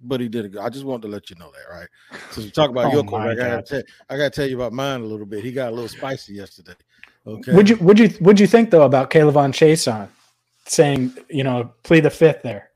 but 0.02 0.22
he 0.22 0.30
did 0.30 0.46
it. 0.46 0.58
I 0.60 0.70
just 0.70 0.86
wanted 0.86 1.04
to 1.04 1.08
let 1.10 1.30
you 1.30 1.36
know 1.38 1.52
that, 1.52 1.76
right? 1.76 1.88
So 2.32 2.42
we 2.42 2.52
talk 2.52 2.70
about 2.70 2.86
oh 2.86 2.92
your 2.94 3.04
quarterback. 3.04 3.40
I 3.40 3.56
gotta, 3.56 3.84
I 4.10 4.18
gotta, 4.18 4.30
tell, 4.30 4.48
you 4.48 4.56
about 4.56 4.74
mine 4.74 5.02
a 5.02 5.06
little 5.06 5.26
bit. 5.26 5.44
He 5.44 5.52
got 5.52 5.70
a 5.70 5.76
little 5.76 5.90
spicy 5.90 6.34
yesterday. 6.34 6.76
Okay. 7.26 7.52
Would 7.52 7.70
you 7.70 7.76
would 7.78 8.00
you 8.00 8.10
would 8.22 8.40
you 8.40 8.48
think 8.48 8.70
though 8.70 8.84
about 8.84 9.10
K'Lavon 9.10 9.52
Chaisson 9.52 10.08
saying 10.68 11.14
you 11.30 11.44
know 11.44 11.72
plead 11.84 12.02
the 12.02 12.10
fifth 12.10 12.42
there? 12.42 12.72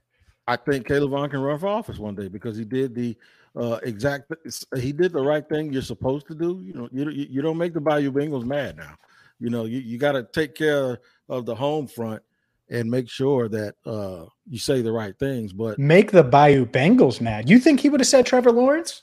I 0.47 0.55
think 0.55 0.87
K'Lavon 0.87 1.29
can 1.29 1.39
run 1.39 1.59
for 1.59 1.67
office 1.67 1.97
one 1.97 2.15
day 2.15 2.27
because 2.27 2.57
he 2.57 2.65
did 2.65 2.95
the 2.95 3.15
uh, 3.55 3.79
exact. 3.83 4.31
He 4.77 4.91
did 4.91 5.13
the 5.13 5.21
right 5.21 5.47
thing 5.47 5.71
you're 5.71 5.81
supposed 5.81 6.27
to 6.27 6.35
do. 6.35 6.61
You 6.63 6.73
know, 6.73 6.89
you 6.91 7.09
you 7.09 7.41
don't 7.41 7.57
make 7.57 7.73
the 7.73 7.81
Bayou 7.81 8.11
Bengals 8.11 8.45
mad 8.45 8.77
now. 8.77 8.95
You 9.39 9.49
know, 9.49 9.65
you, 9.65 9.79
you 9.79 9.97
got 9.97 10.13
to 10.13 10.23
take 10.23 10.55
care 10.55 10.99
of 11.27 11.45
the 11.45 11.55
home 11.55 11.87
front 11.87 12.21
and 12.69 12.89
make 12.89 13.09
sure 13.09 13.49
that 13.49 13.75
uh, 13.85 14.25
you 14.47 14.57
say 14.57 14.81
the 14.81 14.91
right 14.91 15.17
things. 15.17 15.51
But 15.51 15.77
make 15.79 16.11
the 16.11 16.23
Bayou 16.23 16.65
Bengals 16.65 17.21
mad. 17.21 17.49
You 17.49 17.59
think 17.59 17.79
he 17.79 17.89
would 17.89 17.99
have 17.99 18.07
said 18.07 18.25
Trevor 18.25 18.51
Lawrence? 18.51 19.01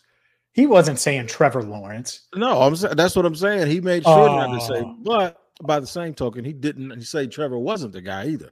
He 0.53 0.67
wasn't 0.67 0.99
saying 0.99 1.27
Trevor 1.27 1.63
Lawrence. 1.63 2.23
No, 2.35 2.63
I'm 2.63 2.75
that's 2.97 3.15
what 3.15 3.27
I'm 3.27 3.37
saying. 3.37 3.69
He 3.69 3.81
made 3.81 4.05
sure 4.05 4.29
oh. 4.29 4.37
not 4.37 4.59
to 4.59 4.67
say. 4.67 4.95
But 5.03 5.41
by 5.63 5.79
the 5.79 5.87
same 5.87 6.15
token, 6.15 6.45
he 6.45 6.53
didn't 6.53 7.03
say 7.03 7.27
Trevor 7.27 7.59
wasn't 7.59 7.93
the 7.93 8.01
guy 8.01 8.27
either. 8.29 8.51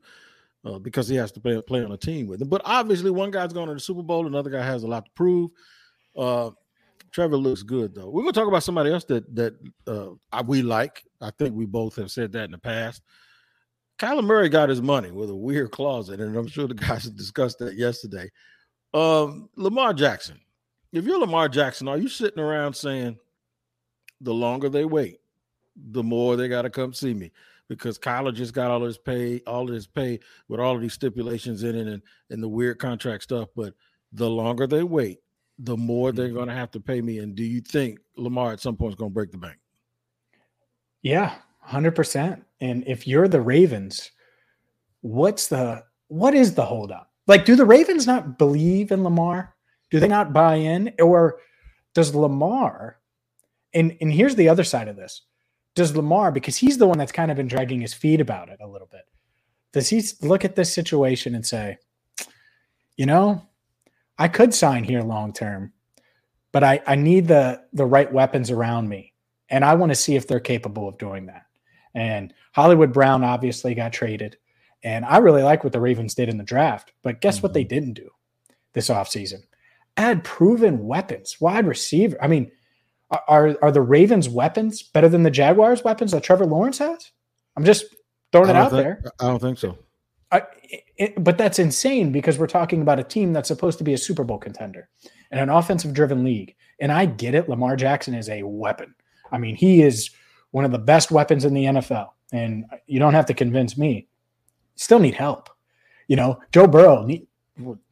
Uh, 0.67 0.81
because 0.81 1.07
he 1.07 1.15
has 1.15 1.31
to 1.31 1.39
play, 1.39 1.61
play 1.63 1.85
on 1.85 1.93
a 1.93 1.97
team 1.97 2.27
with 2.27 2.43
him. 2.43 2.49
But 2.49 2.63
obviously, 2.65 3.13
one 3.13 3.31
guy's 3.31 3.53
going 3.53 3.69
to 3.69 3.75
the 3.75 3.81
Super 3.81 4.03
Bowl, 4.03 4.27
another 4.27 4.51
guy 4.51 4.65
has 4.65 4.83
a 4.83 4.89
lot 4.89 5.05
to 5.05 5.11
prove. 5.15 5.51
Uh, 6.17 6.51
Trevor 7.13 7.37
looks 7.37 7.63
good 7.63 7.95
though. 7.95 8.11
We're 8.11 8.23
gonna 8.23 8.33
talk 8.33 8.49
about 8.49 8.63
somebody 8.63 8.93
else 8.93 9.05
that 9.05 9.35
that 9.35 9.55
uh, 9.87 10.43
we 10.45 10.63
like. 10.63 11.05
I 11.21 11.31
think 11.31 11.55
we 11.55 11.67
both 11.67 11.97
have 11.97 12.11
said 12.11 12.33
that 12.33 12.45
in 12.45 12.51
the 12.51 12.59
past. 12.59 13.03
Kyler 13.99 14.25
Murray 14.25 14.49
got 14.49 14.69
his 14.69 14.83
money 14.83 15.11
with 15.11 15.31
a 15.31 15.35
weird 15.35 15.71
closet, 15.71 16.21
and 16.21 16.37
I'm 16.37 16.49
sure 16.49 16.69
the 16.69 16.75
guys 16.75 17.05
discussed 17.11 17.59
that 17.61 17.77
yesterday. 17.77 18.31
Um, 18.93 19.49
Lamar 19.57 19.95
Jackson. 19.95 20.41
If 20.93 21.05
you're 21.05 21.19
Lamar 21.19 21.49
Jackson, 21.49 21.89
are 21.89 21.97
you 21.97 22.09
sitting 22.09 22.43
around 22.43 22.75
saying, 22.75 23.19
the 24.21 24.35
longer 24.35 24.69
they 24.69 24.85
wait, 24.85 25.21
the 25.75 26.03
more 26.03 26.37
they 26.37 26.49
got 26.49 26.63
to 26.63 26.71
come 26.71 26.93
see 26.93 27.15
me? 27.15 27.33
Because 27.69 27.99
Kyler 27.99 28.33
just 28.33 28.55
got 28.55 28.71
all 28.71 28.83
his 28.83 28.99
pay, 28.99 29.41
all 29.47 29.69
of 29.69 29.75
his 29.75 29.87
pay 29.87 30.21
with 30.49 30.61
all 30.61 30.77
of 30.77 30.81
these 30.81 30.93
stipulations 30.93 31.65
in 31.65 31.75
it 31.75 31.89
and, 31.89 32.03
and 32.31 32.43
the 32.43 32.49
weird 32.49 32.79
contract 32.79 33.25
stuff. 33.25 33.49
But 33.57 33.75
the 34.13 34.31
longer 34.31 34.67
they 34.67 34.85
wait, 34.85 35.19
the 35.59 35.77
more 35.77 36.13
they're 36.13 36.27
mm-hmm. 36.27 36.37
going 36.37 36.49
to 36.49 36.55
have 36.55 36.71
to 36.73 36.81
pay 36.81 37.01
me. 37.01 37.19
And 37.19 37.35
do 37.35 37.43
you 37.43 37.61
think 37.61 37.99
Lamar 38.17 38.53
at 38.53 38.61
some 38.61 38.77
point 38.77 38.93
is 38.93 38.97
going 38.97 39.11
to 39.11 39.15
break 39.15 39.33
the 39.33 39.39
bank? 39.39 39.57
Yeah, 41.03 41.35
hundred 41.61 41.93
percent. 41.93 42.45
And 42.61 42.85
if 42.87 43.07
you're 43.07 43.29
the 43.29 43.41
Ravens, 43.41 44.11
what's 45.01 45.49
the 45.49 45.85
what 46.09 46.35
is 46.35 46.55
the 46.55 46.65
holdup? 46.65 47.11
Like, 47.27 47.45
do 47.45 47.57
the 47.57 47.65
Ravens 47.65 48.07
not 48.07 48.39
believe 48.39 48.93
in 48.93 49.03
Lamar? 49.03 49.55
Do 49.91 50.01
they 50.01 50.09
not 50.09 50.33
buy 50.33 50.57
in, 50.57 50.93
or 51.01 51.39
does 51.95 52.15
Lamar? 52.15 52.99
And 53.75 53.97
and 54.01 54.13
here's 54.13 54.37
the 54.37 54.49
other 54.49 54.65
side 54.65 54.89
of 54.89 54.97
this: 54.97 55.23
Does 55.77 55.95
Lamar, 55.95 56.33
because 56.33 56.57
he's 56.57 56.79
the 56.79 56.89
one 56.89 56.99
that's 56.99 57.13
kind 57.13 57.31
of 57.31 57.37
been 57.37 57.47
dragging 57.47 57.81
his 57.81 57.95
feet 57.95 58.21
about 58.21 58.49
it 58.49 58.59
a 58.61 58.67
little 58.67 58.89
bit, 58.91 59.03
does 59.73 59.89
he 59.89 60.03
look 60.23 60.45
at 60.45 60.57
this 60.57 60.73
situation 60.73 61.35
and 61.35 61.47
say, 61.47 61.79
you 62.97 63.07
know, 63.07 63.43
I 64.19 64.29
could 64.29 64.55
sign 64.55 64.85
here 64.85 65.03
long 65.03 65.35
term, 65.35 65.75
but 66.51 66.65
I, 66.65 66.81
I 66.87 66.95
need 66.95 67.29
the 67.29 67.63
the 67.75 67.85
right 67.85 68.11
weapons 68.11 68.51
around 68.51 68.89
me. 68.89 69.13
And 69.51 69.65
I 69.65 69.75
want 69.75 69.91
to 69.91 69.97
see 69.97 70.17
if 70.17 70.27
they're 70.27 70.41
capable 70.41 70.89
of 70.89 70.99
doing 70.99 71.27
that. 71.27 71.43
And 71.95 72.33
Hollywood 72.53 72.93
Brown 72.93 73.23
obviously 73.23 73.75
got 73.75 73.93
traded. 73.93 74.39
And 74.83 75.05
I 75.05 75.19
really 75.19 75.43
like 75.43 75.63
what 75.63 75.73
the 75.73 75.81
Ravens 75.81 76.15
did 76.15 76.29
in 76.29 76.39
the 76.39 76.45
draft. 76.45 76.93
But 77.03 77.21
guess 77.21 77.37
mm-hmm. 77.37 77.43
what 77.43 77.53
they 77.53 77.63
mm-hmm. 77.63 77.69
didn't 77.69 77.95
do 77.95 78.11
this 78.73 78.89
offseason? 78.89 79.43
Add 79.99 80.25
proven 80.25 80.87
weapons, 80.87 81.37
wide 81.41 81.67
receiver. 81.67 82.17
I 82.21 82.29
mean, 82.29 82.51
are 83.11 83.57
are 83.63 83.73
the 83.73 83.81
Ravens' 83.81 84.29
weapons 84.29 84.83
better 84.83 85.09
than 85.09 85.23
the 85.23 85.31
Jaguars' 85.31 85.85
weapons 85.85 86.13
that 86.13 86.23
Trevor 86.23 86.47
Lawrence 86.47 86.79
has? 86.79 87.13
I'm 87.57 87.65
just 87.65 87.87
throwing 88.33 88.51
it 88.51 88.57
out 88.57 88.71
think, 88.71 88.83
there. 88.83 89.03
I 89.21 89.29
don't 89.29 89.41
think 89.41 89.59
so. 89.59 89.79
I, 90.33 90.43
it, 90.97 91.23
but 91.23 91.39
that's 91.39 91.59
insane 91.59 92.11
because 92.11 92.39
we're 92.39 92.47
talking 92.47 92.83
about 92.83 92.99
a 92.99 93.05
team 93.05 93.33
that's 93.33 93.49
supposed 93.49 93.79
to 93.79 93.85
be 93.85 93.95
a 93.95 93.99
Super 93.99 94.25
Bowl 94.25 94.39
contender 94.39 94.89
and 95.31 95.41
an 95.41 95.49
offensive 95.49 95.93
driven 95.93 96.25
league. 96.25 96.55
And 96.81 96.93
I 96.93 97.07
get 97.07 97.35
it. 97.35 97.49
Lamar 97.49 97.77
Jackson 97.77 98.15
is 98.15 98.29
a 98.29 98.43
weapon. 98.43 98.95
I 99.31 99.39
mean, 99.39 99.57
he 99.57 99.83
is 99.83 100.11
one 100.51 100.65
of 100.65 100.73
the 100.73 100.79
best 100.79 101.11
weapons 101.11 101.45
in 101.45 101.55
the 101.55 101.65
NFL. 101.65 102.11
And 102.33 102.65
you 102.87 102.99
don't 102.99 103.15
have 103.15 103.27
to 103.27 103.35
convince 103.35 103.79
me. 103.79 104.09
Still 104.75 104.99
need 104.99 105.15
help. 105.15 105.49
You 106.09 106.17
know, 106.17 106.41
Joe 106.53 106.67
Burrow 106.67 107.05
need, 107.05 107.27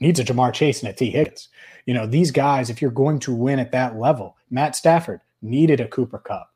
needs 0.00 0.20
a 0.20 0.24
Ja'Marr 0.24 0.52
Chase 0.52 0.82
and 0.82 0.90
a 0.90 0.92
Tee 0.92 1.10
Higgins. 1.10 1.48
You 1.86 1.94
know, 1.94 2.06
these 2.06 2.30
guys, 2.30 2.70
if 2.70 2.80
you're 2.80 2.90
going 2.90 3.18
to 3.20 3.34
win 3.34 3.58
at 3.58 3.72
that 3.72 3.96
level, 3.96 4.36
Matt 4.50 4.76
Stafford 4.76 5.20
needed 5.42 5.80
a 5.80 5.88
Cooper 5.88 6.18
Kupp, 6.18 6.50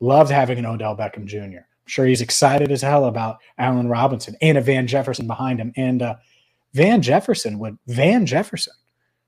Loved 0.00 0.30
having 0.30 0.58
an 0.58 0.66
Odell 0.66 0.96
Beckham 0.96 1.24
Jr. 1.24 1.58
I'm 1.58 1.86
sure 1.86 2.06
he's 2.06 2.20
excited 2.20 2.70
as 2.70 2.82
hell 2.82 3.06
about 3.06 3.38
Allen 3.58 3.88
Robinson 3.88 4.36
and 4.40 4.56
a 4.56 4.60
Van 4.60 4.86
Jefferson 4.86 5.26
behind 5.26 5.58
him. 5.58 5.72
And 5.76 6.02
uh, 6.02 6.16
Van 6.74 7.02
Jefferson 7.02 7.58
would 7.58 7.78
Van 7.88 8.26
Jefferson. 8.26 8.74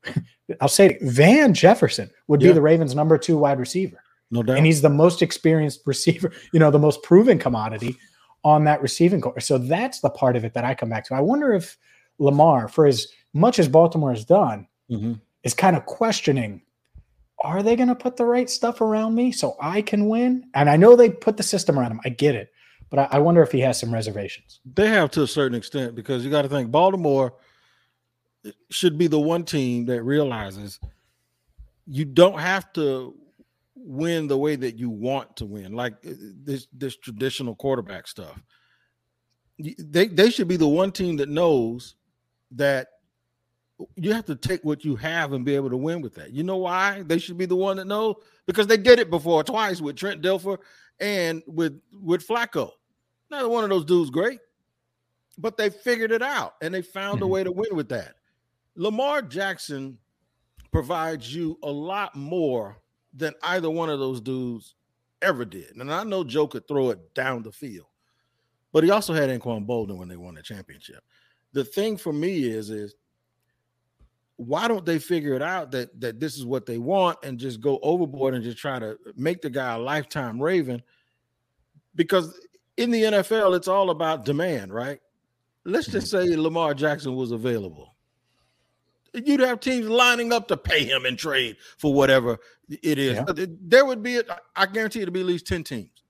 I'll 0.60 0.68
say 0.68 0.90
it, 0.90 1.02
Van 1.02 1.54
Jefferson 1.54 2.10
would 2.28 2.40
yeah. 2.40 2.48
be 2.48 2.54
the 2.54 2.62
Ravens' 2.62 2.94
number 2.94 3.18
two 3.18 3.36
wide 3.36 3.58
receiver. 3.58 4.02
No 4.30 4.42
doubt. 4.42 4.58
And 4.58 4.66
he's 4.66 4.80
the 4.80 4.88
most 4.88 5.22
experienced 5.22 5.80
receiver, 5.86 6.32
you 6.52 6.60
know, 6.60 6.70
the 6.70 6.78
most 6.78 7.02
proven 7.02 7.38
commodity 7.38 7.96
on 8.44 8.64
that 8.64 8.80
receiving 8.80 9.20
corps. 9.20 9.40
So 9.40 9.58
that's 9.58 10.00
the 10.00 10.10
part 10.10 10.36
of 10.36 10.44
it 10.44 10.54
that 10.54 10.64
I 10.64 10.74
come 10.74 10.88
back 10.88 11.04
to. 11.06 11.14
I 11.14 11.20
wonder 11.20 11.52
if 11.52 11.76
Lamar, 12.18 12.68
for 12.68 12.86
as 12.86 13.08
much 13.32 13.58
as 13.58 13.68
Baltimore 13.68 14.10
has 14.10 14.24
done, 14.24 14.66
mm-hmm. 14.90 15.14
is 15.42 15.54
kind 15.54 15.76
of 15.76 15.86
questioning 15.86 16.62
are 17.42 17.62
they 17.62 17.74
going 17.74 17.88
to 17.88 17.94
put 17.94 18.16
the 18.16 18.24
right 18.24 18.50
stuff 18.50 18.80
around 18.80 19.14
me 19.14 19.32
so 19.32 19.56
I 19.60 19.82
can 19.82 20.08
win? 20.08 20.44
And 20.54 20.68
I 20.68 20.76
know 20.76 20.94
they 20.94 21.08
put 21.08 21.36
the 21.36 21.42
system 21.42 21.78
around 21.78 21.92
him. 21.92 22.00
I 22.04 22.10
get 22.10 22.34
it. 22.34 22.52
But 22.90 22.98
I, 22.98 23.08
I 23.12 23.18
wonder 23.20 23.42
if 23.42 23.52
he 23.52 23.60
has 23.60 23.80
some 23.80 23.94
reservations. 23.94 24.60
They 24.74 24.88
have 24.88 25.10
to 25.12 25.22
a 25.22 25.26
certain 25.26 25.56
extent 25.56 25.94
because 25.94 26.24
you 26.24 26.30
got 26.30 26.42
to 26.42 26.48
think 26.48 26.70
Baltimore 26.70 27.34
should 28.70 28.98
be 28.98 29.06
the 29.06 29.20
one 29.20 29.44
team 29.44 29.86
that 29.86 30.02
realizes 30.02 30.80
you 31.86 32.04
don't 32.04 32.38
have 32.38 32.72
to 32.74 33.14
win 33.74 34.26
the 34.26 34.36
way 34.36 34.56
that 34.56 34.76
you 34.76 34.90
want 34.90 35.36
to 35.36 35.46
win, 35.46 35.72
like 35.72 35.94
uh, 36.06 36.12
this 36.42 36.66
this 36.72 36.96
traditional 36.96 37.54
quarterback 37.54 38.06
stuff. 38.06 38.40
They 39.58 40.08
they 40.08 40.30
should 40.30 40.48
be 40.48 40.56
the 40.56 40.68
one 40.68 40.92
team 40.92 41.16
that 41.16 41.28
knows 41.28 41.96
that 42.52 42.88
you 43.96 44.12
have 44.12 44.26
to 44.26 44.36
take 44.36 44.64
what 44.64 44.84
you 44.84 44.96
have 44.96 45.32
and 45.32 45.44
be 45.44 45.54
able 45.54 45.70
to 45.70 45.76
win 45.76 46.00
with 46.00 46.14
that. 46.14 46.32
You 46.32 46.42
know 46.42 46.56
why? 46.56 47.02
They 47.02 47.18
should 47.18 47.38
be 47.38 47.46
the 47.46 47.56
one 47.56 47.76
that 47.76 47.86
know 47.86 48.16
because 48.46 48.66
they 48.66 48.76
did 48.76 48.98
it 48.98 49.10
before 49.10 49.44
twice 49.44 49.80
with 49.80 49.96
Trent 49.96 50.22
Dilfer 50.22 50.58
and 51.00 51.42
with 51.46 51.80
with 51.92 52.26
Flacco. 52.26 52.72
Neither 53.30 53.48
one 53.48 53.64
of 53.64 53.70
those 53.70 53.84
dudes 53.84 54.10
great, 54.10 54.40
but 55.38 55.56
they 55.56 55.70
figured 55.70 56.12
it 56.12 56.22
out 56.22 56.54
and 56.62 56.74
they 56.74 56.82
found 56.82 57.16
mm-hmm. 57.16 57.24
a 57.24 57.28
way 57.28 57.44
to 57.44 57.52
win 57.52 57.74
with 57.74 57.88
that. 57.90 58.14
Lamar 58.76 59.22
Jackson 59.22 59.98
provides 60.72 61.34
you 61.34 61.58
a 61.62 61.70
lot 61.70 62.14
more 62.14 62.76
than 63.14 63.34
either 63.42 63.70
one 63.70 63.90
of 63.90 63.98
those 63.98 64.20
dudes 64.20 64.74
ever 65.22 65.44
did. 65.44 65.76
And 65.76 65.92
I 65.92 66.04
know 66.04 66.24
Joe 66.24 66.46
could 66.46 66.66
throw 66.68 66.90
it 66.90 67.14
down 67.14 67.42
the 67.42 67.52
field, 67.52 67.86
but 68.72 68.84
he 68.84 68.90
also 68.90 69.12
had 69.12 69.28
Anquan 69.28 69.66
Boldin 69.66 69.98
when 69.98 70.08
they 70.08 70.16
won 70.16 70.34
the 70.34 70.42
championship. 70.42 71.02
The 71.52 71.64
thing 71.64 71.96
for 71.96 72.12
me 72.12 72.44
is, 72.44 72.70
is 72.70 72.94
why 74.40 74.68
don't 74.68 74.86
they 74.86 74.98
figure 74.98 75.34
it 75.34 75.42
out 75.42 75.70
that 75.72 76.00
that 76.00 76.18
this 76.18 76.36
is 76.36 76.44
what 76.44 76.66
they 76.66 76.78
want 76.78 77.18
and 77.22 77.38
just 77.38 77.60
go 77.60 77.78
overboard 77.82 78.34
and 78.34 78.42
just 78.42 78.58
try 78.58 78.78
to 78.78 78.96
make 79.16 79.42
the 79.42 79.50
guy 79.50 79.74
a 79.74 79.78
lifetime 79.78 80.40
Raven? 80.40 80.82
Because 81.94 82.38
in 82.76 82.90
the 82.90 83.02
NFL, 83.02 83.56
it's 83.56 83.68
all 83.68 83.90
about 83.90 84.24
demand, 84.24 84.72
right? 84.72 85.00
Let's 85.64 85.88
just 85.88 86.12
mm-hmm. 86.12 86.30
say 86.30 86.36
Lamar 86.36 86.72
Jackson 86.74 87.14
was 87.14 87.32
available 87.32 87.94
you'd 89.12 89.40
have 89.40 89.60
teams 89.60 89.88
lining 89.88 90.32
up 90.32 90.48
to 90.48 90.56
pay 90.56 90.84
him 90.84 91.04
and 91.04 91.18
trade 91.18 91.56
for 91.78 91.92
whatever 91.92 92.38
it 92.68 92.98
is. 92.98 93.16
Yeah. 93.16 93.46
There 93.60 93.84
would 93.84 94.02
be, 94.02 94.20
I 94.56 94.66
guarantee 94.66 95.02
it'll 95.02 95.12
be 95.12 95.20
at 95.20 95.26
least 95.26 95.46
10 95.46 95.64
teams, 95.64 96.04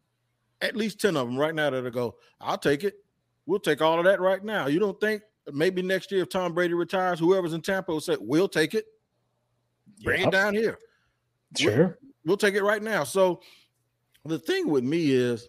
at 0.60 0.76
least 0.76 1.00
10 1.00 1.16
of 1.16 1.26
them 1.26 1.38
right 1.38 1.54
now 1.54 1.70
that'll 1.70 1.90
go, 1.90 2.16
I'll 2.40 2.58
take 2.58 2.84
it. 2.84 2.94
We'll 3.46 3.60
take 3.60 3.80
all 3.80 3.98
of 3.98 4.04
that 4.04 4.20
right 4.20 4.44
now. 4.44 4.66
You 4.66 4.78
don't 4.78 5.00
think 5.00 5.22
maybe 5.54 5.82
next 5.82 6.10
year 6.10 6.22
if 6.22 6.28
Tom 6.28 6.52
Brady 6.52 6.74
retires, 6.74 7.18
whoever's 7.18 7.52
in 7.52 7.62
Tampa 7.62 7.92
will 7.92 8.00
say, 8.00 8.16
we'll 8.20 8.48
take 8.48 8.74
it. 8.74 8.86
Bring 10.02 10.20
yep. 10.20 10.28
it 10.28 10.32
down 10.32 10.54
here. 10.54 10.78
Sure. 11.56 11.76
We'll, 11.76 11.94
we'll 12.24 12.36
take 12.36 12.54
it 12.54 12.62
right 12.62 12.82
now. 12.82 13.04
So 13.04 13.40
the 14.24 14.38
thing 14.38 14.68
with 14.68 14.84
me 14.84 15.10
is 15.10 15.48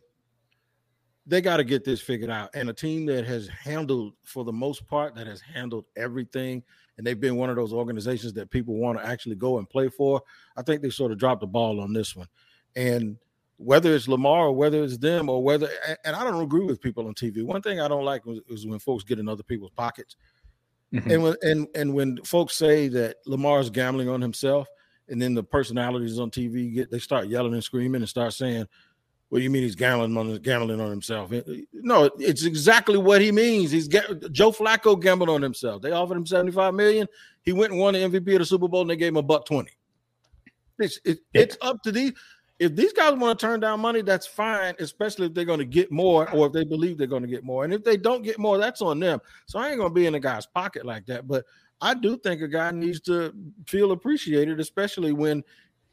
they 1.26 1.42
got 1.42 1.58
to 1.58 1.64
get 1.64 1.84
this 1.84 2.02
figured 2.02 2.30
out. 2.30 2.50
And 2.54 2.70
a 2.70 2.74
team 2.74 3.06
that 3.06 3.26
has 3.26 3.48
handled, 3.48 4.14
for 4.24 4.44
the 4.44 4.54
most 4.54 4.88
part, 4.88 5.16
that 5.16 5.28
has 5.28 5.42
handled 5.42 5.86
everything– 5.96 6.64
and 7.02 7.08
they've 7.08 7.20
been 7.20 7.36
one 7.36 7.50
of 7.50 7.56
those 7.56 7.74
organizations 7.74 8.34
that 8.34 8.52
people 8.52 8.76
want 8.76 9.00
to 9.00 9.04
actually 9.04 9.36
go 9.36 9.58
and 9.58 9.68
play 9.68 9.88
for. 9.88 10.22
I 10.56 10.62
think 10.62 10.84
they 10.84 10.92
sort 10.92 11.12
of 11.12 11.18
dropped 11.18 11.42
the 11.42 11.48
ball 11.48 11.80
on 11.80 11.94
this 11.94 12.16
one. 12.16 12.28
And 12.76 13.18
whether 13.64 13.94
it's 13.94 14.08
Lamar 14.08 14.48
or 14.48 14.52
whether 14.54 14.84
it's 14.84 14.98
them 14.98 15.30
or 15.30 15.44
whether, 15.44 15.70
and 16.04 16.16
I 16.16 16.24
don't 16.24 16.42
agree 16.42 16.66
with 16.66 16.82
people 16.82 17.08
on 17.08 17.14
TV. 17.14 17.44
One 17.44 17.62
thing 17.62 17.80
I 17.80 17.88
don't 17.88 18.06
like 18.06 18.24
is 18.50 18.66
when 18.66 18.80
folks 18.80 19.04
get 19.04 19.20
in 19.20 19.30
other 19.30 19.44
people's 19.44 19.72
pockets. 19.72 20.16
Mm-hmm. 20.94 21.12
And 21.12 21.24
when 21.24 21.36
and 21.42 21.68
and 21.76 21.94
when 21.94 22.18
folks 22.24 22.56
say 22.56 22.90
that 22.90 23.18
Lamar's 23.26 23.70
gambling 23.70 24.10
on 24.10 24.20
himself, 24.20 24.68
and 25.08 25.22
then 25.22 25.34
the 25.34 25.44
personalities 25.44 26.20
on 26.20 26.32
TV 26.32 26.74
get 26.74 26.92
they 26.92 27.00
start 27.00 27.28
yelling 27.28 27.54
and 27.54 27.64
screaming 27.64 28.02
and 28.02 28.10
start 28.10 28.34
saying, 28.34 28.68
"Well, 29.30 29.42
you 29.42 29.50
mean 29.50 29.64
he's 29.64 29.76
gambling 29.76 30.18
on 30.18 30.36
gambling 30.40 30.82
on 30.82 30.90
himself? 30.90 31.32
No, 31.72 32.10
it's 32.20 32.44
exactly 32.44 32.98
what 32.98 33.22
he 33.22 33.32
means. 33.32 33.72
He's 33.72 33.88
Joe 33.88 34.52
Flacco 34.52 35.00
gambled 35.00 35.30
on 35.30 35.42
himself. 35.42 35.82
They 35.82 35.92
offered 35.92 36.18
him 36.18 36.26
75 36.26 36.74
million. 36.74 37.08
He 37.44 37.54
went 37.54 37.72
and 37.72 37.80
won 37.80 37.94
the 37.94 38.00
MVP 38.00 38.34
of 38.34 38.40
the 38.40 38.46
Super 38.46 38.68
Bowl 38.68 38.82
and 38.82 38.90
they 38.90 38.98
gave 38.98 39.10
him 39.10 39.18
a 39.18 39.24
buck 39.24 39.46
20. 39.46 39.72
It's, 40.80 41.00
it, 41.06 41.20
it's 41.34 41.58
up 41.62 41.82
to 41.84 41.92
these. 41.92 42.14
If 42.62 42.76
these 42.76 42.94
guys 42.94 43.16
want 43.16 43.40
to 43.40 43.44
turn 43.44 43.60
down 43.60 43.80
money, 43.80 44.04
that's 44.04 44.28
fine, 44.28 44.76
especially 44.78 45.26
if 45.26 45.34
they're 45.34 45.46
going 45.46 45.58
to 45.58 45.66
get 45.66 45.92
more 45.92 46.30
or 46.30 46.46
if 46.46 46.54
they 46.54 46.64
believe 46.64 46.96
they're 46.96 47.08
going 47.08 47.24
to 47.24 47.28
get 47.28 47.44
more. 47.44 47.64
And 47.64 47.74
if 47.74 47.84
they 47.84 47.98
don't 47.98 48.22
get 48.22 48.38
more, 48.38 48.60
that's 48.60 48.84
on 48.84 49.00
them. 49.00 49.20
So 49.48 49.58
I 49.58 49.70
ain't 49.70 49.80
going 49.80 49.90
to 49.90 49.96
be 49.96 50.06
in 50.06 50.14
a 50.14 50.20
guy's 50.20 50.46
pocket 50.46 50.86
like 50.86 51.08
that. 51.08 51.28
But 51.28 51.44
I 51.82 51.96
do 51.96 52.18
think 52.18 52.40
a 52.44 52.48
guy 52.48 52.70
needs 52.70 53.00
to 53.02 53.34
feel 53.66 53.94
appreciated, 53.94 54.60
especially 54.60 55.12
when 55.12 55.44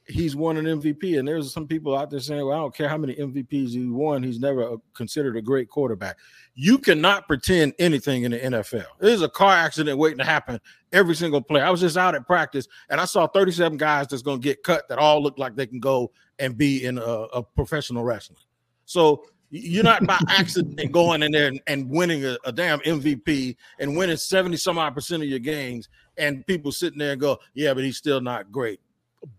he's 0.08 0.36
won 0.36 0.58
an 0.58 0.66
MVP. 0.66 1.18
And 1.18 1.26
there's 1.26 1.50
some 1.52 1.66
people 1.66 1.96
out 1.96 2.10
there 2.10 2.20
saying, 2.20 2.44
well, 2.44 2.58
I 2.58 2.60
don't 2.60 2.74
care 2.74 2.90
how 2.90 2.98
many 2.98 3.14
MVPs 3.14 3.70
he 3.70 3.86
won, 3.86 4.22
he's 4.22 4.38
never 4.38 4.74
uh, 4.74 4.76
considered 4.94 5.38
a 5.38 5.42
great 5.42 5.70
quarterback. 5.70 6.18
You 6.54 6.76
cannot 6.76 7.28
pretend 7.28 7.72
anything 7.78 8.24
in 8.24 8.32
the 8.32 8.38
NFL. 8.38 8.84
There's 9.00 9.22
a 9.22 9.28
car 9.30 9.54
accident 9.54 9.98
waiting 9.98 10.18
to 10.18 10.24
happen 10.24 10.60
every 10.92 11.14
single 11.14 11.40
play. 11.40 11.62
I 11.62 11.70
was 11.70 11.80
just 11.80 11.96
out 11.96 12.14
at 12.14 12.26
practice 12.26 12.68
and 12.90 13.00
I 13.00 13.06
saw 13.06 13.26
37 13.26 13.78
guys 13.78 14.08
that's 14.08 14.22
going 14.22 14.40
to 14.40 14.44
get 14.44 14.62
cut 14.62 14.86
that 14.88 14.98
all 14.98 15.22
look 15.22 15.38
like 15.38 15.56
they 15.56 15.66
can 15.66 15.80
go 15.80 16.10
and 16.38 16.56
be 16.56 16.84
in 16.84 16.98
a, 16.98 17.02
a 17.02 17.42
professional 17.42 18.04
wrestling. 18.04 18.38
So 18.84 19.24
you're 19.50 19.84
not 19.84 20.06
by 20.06 20.18
accident 20.28 20.92
going 20.92 21.22
in 21.22 21.32
there 21.32 21.48
and, 21.48 21.60
and 21.66 21.90
winning 21.90 22.24
a, 22.24 22.36
a, 22.44 22.52
damn 22.52 22.80
MVP 22.80 23.56
and 23.80 23.96
winning 23.96 24.16
70 24.16 24.56
some 24.56 24.78
odd 24.78 24.94
percent 24.94 25.22
of 25.22 25.28
your 25.28 25.38
games, 25.38 25.88
and 26.16 26.46
people 26.46 26.72
sitting 26.72 26.98
there 26.98 27.12
and 27.12 27.20
go, 27.20 27.38
Yeah, 27.54 27.74
but 27.74 27.84
he's 27.84 27.96
still 27.96 28.20
not 28.20 28.52
great 28.52 28.80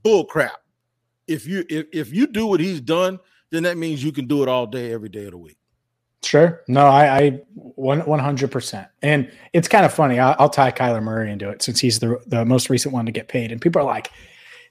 bull 0.03 0.25
crap. 0.25 0.62
If 1.27 1.46
you 1.46 1.65
if, 1.70 1.88
if 1.91 2.13
you 2.13 2.27
do 2.27 2.48
what 2.48 2.60
he's 2.60 2.82
done, 2.82 3.20
then 3.51 3.63
that 3.63 3.77
means 3.77 4.03
you 4.03 4.12
can 4.12 4.25
do 4.25 4.44
it 4.44 4.50
all 4.50 4.65
day, 4.68 4.91
every 4.91 5.10
day 5.10 5.25
of 5.25 5.32
the 5.32 5.38
week. 5.38 5.58
Sure. 6.24 6.62
No, 6.68 6.86
I, 6.86 7.18
I 7.18 7.29
one 7.53 8.01
one 8.01 8.20
hundred 8.20 8.51
percent. 8.51 8.88
And 9.01 9.32
it's 9.53 9.68
kind 9.68 9.86
of 9.86 9.94
funny. 9.94 10.20
I'll, 10.20 10.36
I'll, 10.38 10.50
tie 10.50 10.72
Kyler 10.72 11.01
Murray 11.01 11.32
into 11.32 11.50
it 11.50 11.62
since 11.62 11.79
he's 11.79 12.00
the 12.00 12.20
the 12.27 12.46
most 12.46 12.70
recent 12.70 12.94
one 12.94 13.06
to 13.06 13.12
get 13.12 13.27
paid. 13.27 13.51
And 13.51 13.62
people 13.62 13.82
are 13.82 13.86
like, 13.86 14.12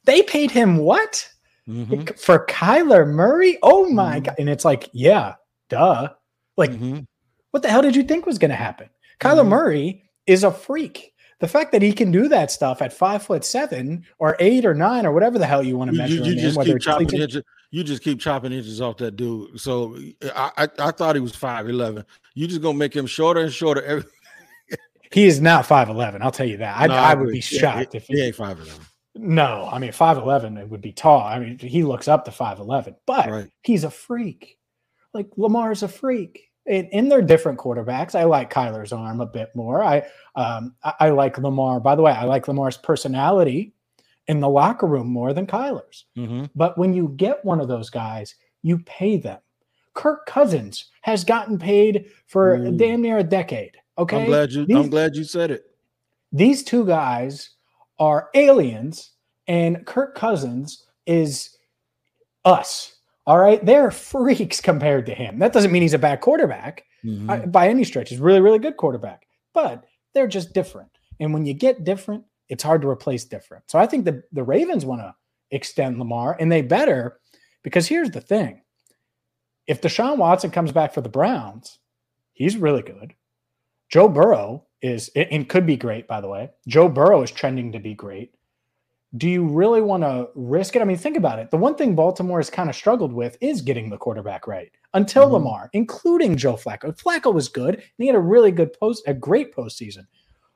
they 0.04 0.22
paid 0.22 0.50
him 0.50 0.78
what 0.78 1.28
mm-hmm. 1.68 2.14
for 2.16 2.46
Kyler 2.46 3.06
Murray? 3.06 3.58
Oh 3.62 3.88
my 3.90 4.16
mm-hmm. 4.16 4.24
god! 4.24 4.34
And 4.38 4.48
it's 4.48 4.64
like, 4.64 4.88
yeah, 4.92 5.34
duh. 5.68 6.08
Like, 6.56 6.70
mm-hmm. 6.70 7.00
what 7.52 7.62
the 7.62 7.68
hell 7.68 7.82
did 7.82 7.94
you 7.94 8.02
think 8.02 8.26
was 8.26 8.38
going 8.38 8.50
to 8.50 8.56
happen? 8.56 8.88
Kyler 9.20 9.40
mm-hmm. 9.40 9.50
Murray 9.50 10.10
is 10.26 10.44
a 10.44 10.50
freak 10.50 11.12
the 11.40 11.48
fact 11.48 11.72
that 11.72 11.82
he 11.82 11.92
can 11.92 12.10
do 12.10 12.28
that 12.28 12.50
stuff 12.50 12.82
at 12.82 12.92
five 12.92 13.22
foot 13.22 13.44
seven 13.44 14.04
or 14.18 14.36
eight 14.40 14.64
or 14.64 14.74
nine 14.74 15.06
or 15.06 15.12
whatever 15.12 15.38
the 15.38 15.46
hell 15.46 15.62
you 15.62 15.76
want 15.76 15.90
to 15.90 15.96
measure, 15.96 16.16
you, 16.16 16.32
you 16.32 16.40
just 16.40 16.60
keep 16.60 16.80
chopping 16.80 17.08
inches, 17.10 17.42
you 17.70 17.84
just 17.84 18.02
keep 18.02 18.20
chopping 18.20 18.52
inches 18.52 18.80
off 18.80 18.96
that 18.98 19.16
dude. 19.16 19.60
So 19.60 19.96
I, 20.34 20.50
I, 20.56 20.68
I 20.78 20.90
thought 20.90 21.14
he 21.14 21.20
was 21.20 21.34
five 21.34 21.68
eleven. 21.68 22.04
You 22.34 22.46
just 22.48 22.60
gonna 22.60 22.76
make 22.76 22.94
him 22.94 23.06
shorter 23.06 23.40
and 23.40 23.52
shorter. 23.52 23.82
Every... 23.82 24.10
he 25.12 25.26
is 25.26 25.40
not 25.40 25.64
five 25.64 25.88
eleven. 25.88 26.22
I'll 26.22 26.32
tell 26.32 26.48
you 26.48 26.56
that. 26.56 26.76
I, 26.76 26.86
no, 26.88 26.94
I, 26.94 27.12
I 27.12 27.14
would 27.14 27.30
be 27.30 27.40
shocked 27.40 27.94
yeah, 27.94 27.98
if 27.98 28.06
he, 28.08 28.14
he 28.16 28.22
ain't 28.22 28.36
five 28.36 28.58
eleven. 28.58 28.84
No, 29.18 29.68
I 29.70 29.78
mean 29.78 29.92
five 29.92 30.16
eleven. 30.16 30.56
It 30.56 30.68
would 30.68 30.80
be 30.80 30.92
tall. 30.92 31.20
I 31.20 31.38
mean 31.38 31.58
he 31.58 31.82
looks 31.82 32.08
up 32.08 32.24
to 32.24 32.30
five 32.30 32.58
eleven, 32.58 32.94
but 33.06 33.28
right. 33.28 33.50
he's 33.62 33.84
a 33.84 33.90
freak. 33.90 34.58
Like 35.12 35.28
Lamar's 35.36 35.82
a 35.82 35.88
freak 35.88 36.48
in, 36.66 36.86
in 36.86 37.08
their 37.08 37.22
different 37.22 37.58
quarterbacks. 37.58 38.14
I 38.14 38.24
like 38.24 38.52
Kyler's 38.52 38.92
arm 38.92 39.20
a 39.20 39.26
bit 39.26 39.50
more. 39.54 39.82
I 39.82 40.04
um, 40.36 40.74
I, 40.84 40.94
I, 41.00 41.10
like 41.10 41.38
Lamar. 41.38 41.80
By 41.80 41.96
the 41.96 42.02
way, 42.02 42.12
I 42.12 42.24
like 42.24 42.46
Lamar's 42.46 42.76
personality 42.76 43.74
in 44.28 44.40
the 44.40 44.48
locker 44.48 44.86
room 44.86 45.08
more 45.08 45.32
than 45.32 45.46
Kyler's. 45.46 46.04
Mm-hmm. 46.16 46.44
But 46.54 46.78
when 46.78 46.92
you 46.92 47.12
get 47.16 47.44
one 47.44 47.60
of 47.60 47.68
those 47.68 47.90
guys, 47.90 48.36
you 48.62 48.78
pay 48.80 49.16
them. 49.16 49.40
Kirk 49.94 50.26
Cousins 50.26 50.90
has 51.00 51.24
gotten 51.24 51.58
paid 51.58 52.06
for 52.26 52.70
damn 52.70 53.02
near 53.02 53.18
a 53.18 53.24
decade. 53.24 53.76
Okay, 53.96 54.20
I'm 54.20 54.26
glad 54.26 54.52
you. 54.52 54.64
These, 54.64 54.76
I'm 54.76 54.90
glad 54.90 55.16
you 55.16 55.24
said 55.24 55.50
it. 55.50 55.64
These 56.30 56.62
two 56.62 56.86
guys 56.86 57.50
are 57.98 58.28
aliens, 58.34 59.12
and 59.46 59.84
Kirk 59.86 60.14
Cousins 60.14 60.86
is 61.06 61.56
us 62.44 62.94
All 63.26 63.38
right, 63.38 63.64
they're 63.64 63.90
freaks 64.12 64.60
compared 64.60 65.06
to 65.06 65.14
him. 65.14 65.38
That 65.38 65.52
doesn't 65.52 65.72
mean 65.72 65.82
he's 65.82 65.94
a 65.94 65.98
bad 65.98 66.20
quarterback 66.20 66.84
mm-hmm. 67.04 67.50
By 67.50 67.68
any 67.68 67.84
stretch. 67.84 68.10
He's 68.10 68.20
really, 68.20 68.40
really 68.40 68.58
good 68.58 68.76
quarterback, 68.76 69.26
but 69.52 69.84
they're 70.14 70.28
just 70.28 70.52
different. 70.52 70.90
And 71.20 71.32
when 71.32 71.46
you 71.46 71.54
get 71.54 71.84
different, 71.84 72.24
it's 72.48 72.62
hard 72.62 72.82
to 72.82 72.88
replace 72.88 73.24
different. 73.24 73.64
So 73.70 73.78
I 73.78 73.86
think 73.86 74.04
the, 74.04 74.22
the 74.32 74.42
Ravens 74.42 74.84
want 74.84 75.02
to 75.02 75.14
extend 75.50 75.98
Lamar, 75.98 76.36
and 76.38 76.50
they 76.50 76.62
better 76.62 77.20
because 77.62 77.86
here's 77.86 78.10
the 78.10 78.20
thing 78.20 78.62
if 79.66 79.82
Deshaun 79.82 80.16
Watson 80.16 80.50
comes 80.50 80.72
back 80.72 80.94
for 80.94 81.02
the 81.02 81.08
Browns, 81.08 81.78
he's 82.32 82.56
really 82.56 82.82
good. 82.82 83.14
Joe 83.90 84.08
Burrow 84.08 84.64
is, 84.82 85.08
and 85.14 85.48
could 85.48 85.66
be 85.66 85.76
great, 85.76 86.06
by 86.06 86.20
the 86.20 86.28
way. 86.28 86.50
Joe 86.66 86.88
Burrow 86.88 87.22
is 87.22 87.30
trending 87.30 87.72
to 87.72 87.78
be 87.78 87.94
great. 87.94 88.32
Do 89.16 89.28
you 89.28 89.46
really 89.46 89.80
want 89.80 90.02
to 90.02 90.28
risk 90.34 90.76
it? 90.76 90.82
I 90.82 90.84
mean, 90.84 90.98
think 90.98 91.16
about 91.16 91.38
it. 91.38 91.50
The 91.50 91.56
one 91.56 91.74
thing 91.74 91.94
Baltimore 91.94 92.38
has 92.38 92.50
kind 92.50 92.68
of 92.68 92.76
struggled 92.76 93.12
with 93.12 93.38
is 93.40 93.62
getting 93.62 93.88
the 93.88 93.96
quarterback 93.96 94.46
right 94.46 94.70
until 94.92 95.24
mm-hmm. 95.24 95.34
Lamar, 95.34 95.70
including 95.72 96.36
Joe 96.36 96.54
Flacco. 96.54 96.94
Flacco 96.94 97.32
was 97.32 97.48
good, 97.48 97.76
and 97.76 97.84
he 97.96 98.06
had 98.06 98.16
a 98.16 98.20
really 98.20 98.50
good 98.50 98.72
post, 98.78 99.02
a 99.06 99.14
great 99.14 99.54
postseason. 99.54 100.06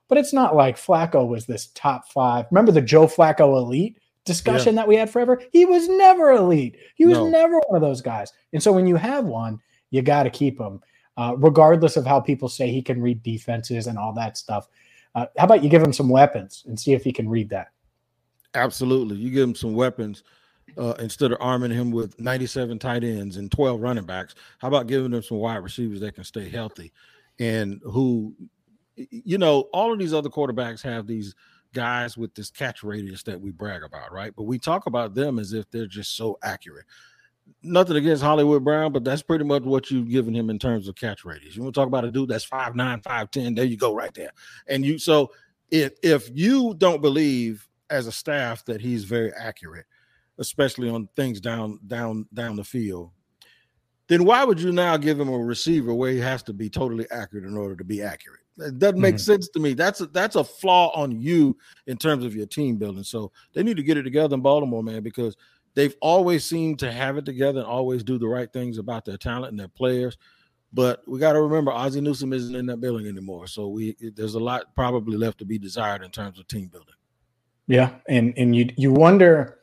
But 0.09 0.19
it's 0.19 0.35
not 0.35 0.55
like 0.55 0.77
Flacco 0.77 1.27
was 1.27 1.47
this 1.47 1.69
top 1.69 2.13
five. 2.13 2.45
Remember 2.51 2.73
the 2.73 2.83
Joe 2.83 3.07
Flacco 3.07 3.57
elite 3.57 3.99
discussion 4.27 4.75
yeah. 4.75 4.83
that 4.83 4.89
we 4.89 4.97
had 4.97 5.09
forever? 5.09 5.41
He 5.53 5.65
was 5.65 5.89
never 5.89 6.33
elite. 6.33 6.77
He 6.95 7.07
was 7.07 7.17
no. 7.17 7.31
never 7.31 7.59
one 7.67 7.77
of 7.77 7.81
those 7.81 8.03
guys. 8.03 8.31
And 8.53 8.63
so 8.63 8.71
when 8.73 8.87
you 8.87 8.97
have 8.97 9.25
one, 9.25 9.59
you 9.91 10.03
got 10.03 10.25
to 10.25 10.31
keep 10.31 10.61
him, 10.61 10.81
uh, 11.17 11.35
regardless 11.37 11.97
of 11.97 12.07
how 12.07 12.21
people 12.21 12.49
say 12.49 12.71
he 12.71 12.83
can 12.83 13.01
read 13.01 13.23
defenses 13.23 13.87
and 13.87 13.99
all 13.99 14.13
that 14.13 14.37
stuff. 14.37 14.69
Uh, 15.15 15.27
how 15.37 15.45
about 15.45 15.63
you 15.63 15.69
give 15.69 15.83
him 15.83 15.93
some 15.93 16.09
weapons 16.09 16.65
and 16.67 16.79
see 16.79 16.93
if 16.95 17.05
he 17.05 17.13
can 17.13 17.29
read 17.29 17.51
that? 17.51 17.69
Absolutely. 18.55 19.17
You 19.17 19.31
give 19.31 19.49
him 19.49 19.55
some 19.55 19.75
weapons 19.75 20.23
uh, 20.79 20.95
instead 20.99 21.33
of 21.33 21.39
arming 21.41 21.71
him 21.71 21.91
with 21.91 22.19
97 22.19 22.79
tight 22.79 23.05
ends 23.05 23.37
and 23.37 23.51
12 23.51 23.81
running 23.81 24.05
backs. 24.05 24.35
How 24.59 24.69
about 24.69 24.87
giving 24.87 25.13
him 25.13 25.23
some 25.23 25.39
wide 25.39 25.57
receivers 25.57 26.01
that 26.01 26.15
can 26.15 26.25
stay 26.25 26.49
healthy 26.49 26.93
and 27.39 27.81
who, 27.85 28.35
you 28.97 29.39
know, 29.39 29.63
all 29.73 29.93
of 29.93 29.99
these 29.99 30.15
other 30.15 30.31
quarterbacks 30.31 30.83
have 30.83 31.07
these 31.07 31.35
guys 31.73 32.17
with 32.17 32.35
this 32.35 32.51
catch 32.51 32.83
radius 32.83 33.23
that 33.25 33.41
we 33.41 33.51
brag 33.51 33.83
about, 33.83 34.13
right? 34.13 34.35
But 34.37 34.45
we 34.45 34.59
talk 34.59 34.87
about 34.87 35.15
them 35.15 35.39
as 35.39 35.53
if 35.53 35.71
they're 35.71 35.87
just 35.87 36.17
so 36.17 36.39
accurate. 36.43 36.87
Nothing 37.63 37.97
against 37.97 38.23
Hollywood 38.23 38.65
Brown, 38.65 38.93
but 38.93 39.05
that's 39.05 39.23
pretty 39.23 39.45
much 39.45 39.63
what 39.63 39.91
you've 39.91 40.09
given 40.09 40.35
him 40.35 40.51
in 40.51 40.59
terms 40.59 40.89
of 40.89 40.95
catch 40.97 41.25
radius. 41.25 41.57
You 41.57 41.63
want 41.63 41.75
to 41.75 41.81
talk 41.81 41.89
about 41.89 42.05
a 42.05 42.11
dude 42.11 42.29
that's 42.29 42.45
five 42.45 42.75
nine, 42.75 43.01
five 43.01 43.31
ten? 43.31 43.55
There 43.55 43.65
you 43.65 43.77
go, 43.77 43.95
right 43.95 44.13
there. 44.15 44.33
And 44.67 44.85
you 44.85 44.99
so 44.99 45.33
if 45.71 45.93
if 46.03 46.31
you 46.33 46.75
don't 46.75 47.03
believe 47.03 47.69
as 47.91 48.07
a 48.07 48.13
staff 48.13 48.65
that 48.65 48.81
he's 48.81 49.05
very 49.05 49.33
accurate, 49.33 49.87
especially 50.39 50.89
on 50.89 51.09
things 51.17 51.41
down 51.41 51.79
down 51.87 52.27
down 52.35 52.57
the 52.57 52.65
field, 52.65 53.11
then 54.09 54.25
why 54.25 54.45
would 54.45 54.61
you 54.61 54.73
now 54.73 54.97
give 54.97 55.19
him 55.19 55.29
a 55.29 55.39
receiver 55.39 55.95
where 55.95 56.13
he 56.13 56.19
has 56.19 56.43
to 56.45 56.53
be 56.53 56.69
totally 56.69 57.07
accurate 57.11 57.45
in 57.45 57.57
order 57.57 57.77
to 57.77 57.85
be 57.85 58.03
accurate? 58.03 58.41
It 58.59 58.79
doesn't 58.79 59.01
make 59.01 59.15
mm-hmm. 59.15 59.21
sense 59.21 59.49
to 59.49 59.61
me. 59.61 59.73
That's 59.73 60.03
a, 60.03 60.07
that's 60.07 60.37
a 60.37 60.45
flaw 60.45 60.93
on 60.95 61.21
you 61.21 61.57
in 61.87 61.97
terms 61.97 62.25
of 62.25 62.37
your 62.37 62.47
team 62.47 62.77
building. 62.77 63.05
So 63.05 63.33
they 63.55 63.63
need 63.63 63.79
to 63.79 63.83
get 63.83 63.97
it 63.97 64.03
together 64.03 64.35
in 64.35 64.43
Baltimore, 64.43 64.83
man, 64.83 65.03
because 65.03 65.37
they've 65.75 65.95
always 66.01 66.45
seemed 66.45 66.79
to 66.81 66.93
have 66.93 67.17
it 67.17 67.25
together 67.25 67.61
and 67.61 67.69
always 67.69 68.03
do 68.03 68.19
the 68.19 68.29
right 68.29 68.53
things 68.53 68.79
about 68.79 69.05
their 69.05 69.17
talent 69.17 69.51
and 69.51 69.61
their 69.61 69.69
players. 69.69 70.17
But 70.73 71.03
we 71.07 71.19
got 71.19 71.33
to 71.33 71.43
remember, 71.43 71.71
Ozzie 71.71 72.01
Newsome 72.01 72.33
isn't 72.33 72.55
in 72.55 72.67
that 72.67 72.81
building 72.81 73.07
anymore. 73.07 73.47
So 73.47 73.69
we 73.69 73.95
there's 74.15 74.35
a 74.35 74.41
lot 74.41 74.75
probably 74.75 75.17
left 75.17 75.39
to 75.39 75.45
be 75.45 75.59
desired 75.59 76.03
in 76.03 76.11
terms 76.11 76.39
of 76.39 76.49
team 76.49 76.69
building. 76.69 76.95
Yeah, 77.67 77.91
and 78.09 78.33
and 78.37 78.57
you 78.57 78.71
you 78.77 78.93
wonder, 78.93 79.59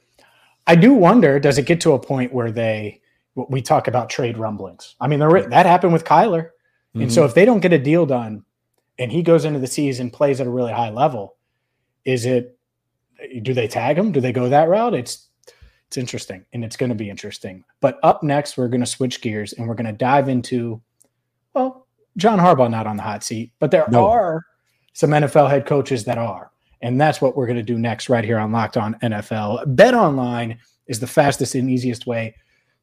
I 0.68 0.75
do 0.75 0.94
wonder, 0.94 1.39
does 1.39 1.58
it 1.58 1.66
get 1.66 1.82
to 1.82 1.94
a 1.94 2.00
point 2.00 2.34
where 2.34 2.51
they 2.51 3.01
we 3.36 3.62
talk 3.62 3.88
about 3.88 4.10
trade 4.10 4.38
rumblings? 4.38 4.96
I 5.01 5.08
mean, 5.08 5.20
that 5.20 5.66
happened 5.66 5.94
with 5.94 6.06
Kyler, 6.06 6.44
mm-hmm. 6.44 7.01
and 7.01 7.14
so 7.14 7.22
mm-hmm. 7.22 7.29
if 7.29 7.36
they 7.36 7.46
don't 7.46 7.60
get 7.60 7.74
a 7.74 7.79
deal 7.79 8.05
done, 8.05 8.44
and 9.00 9.12
he 9.12 9.24
goes 9.24 9.46
into 9.46 9.60
the 9.60 9.68
season 9.68 10.12
plays 10.12 10.40
at 10.40 10.48
a 10.48 10.51
really 10.51 10.74
high 10.74 10.92
level, 10.92 11.38
is 12.05 12.25
it? 12.25 12.57
Do 13.42 13.53
they 13.53 13.68
tag 13.68 13.98
him? 13.98 14.12
Do 14.12 14.22
they 14.22 14.31
go 14.31 14.48
that 14.50 14.70
route? 14.70 14.94
It's 14.94 15.28
it's 15.90 15.98
interesting, 15.98 16.46
and 16.54 16.64
it's 16.64 16.78
going 16.78 16.90
to 16.90 16.96
be 16.96 17.10
interesting. 17.10 17.64
But 17.82 17.98
up 18.04 18.22
next, 18.22 18.58
we're 18.58 18.68
going 18.68 18.80
to 18.82 18.86
switch 18.86 19.22
gears 19.22 19.54
and 19.54 19.68
we're 19.68 19.74
going 19.74 19.88
to 19.88 19.92
dive 19.92 20.30
into, 20.30 20.80
well, 21.56 21.88
John 22.16 22.38
Harbaugh 22.38 22.70
not 22.70 22.86
on 22.86 22.96
the 22.96 23.02
hot 23.02 23.24
seat, 23.24 23.54
but 23.58 23.72
there 23.72 23.88
no. 23.90 24.06
are 24.06 24.46
some 24.94 25.10
NFL 25.10 25.50
head 25.50 25.66
coaches 25.66 26.06
that 26.06 26.20
are. 26.20 26.52
And 26.84 27.02
that's 27.02 27.22
what 27.22 27.36
we're 27.36 27.48
going 27.48 27.58
to 27.58 27.64
do 27.64 27.80
next, 27.80 28.08
right 28.08 28.24
here 28.24 28.38
on 28.38 28.52
Locked 28.52 28.78
On 28.78 29.00
NFL. 29.02 29.75
Bet 29.75 29.96
online 29.96 30.60
is 30.86 31.00
the 31.00 31.08
fastest 31.08 31.56
and 31.56 31.72
easiest 31.72 32.06
way 32.06 32.36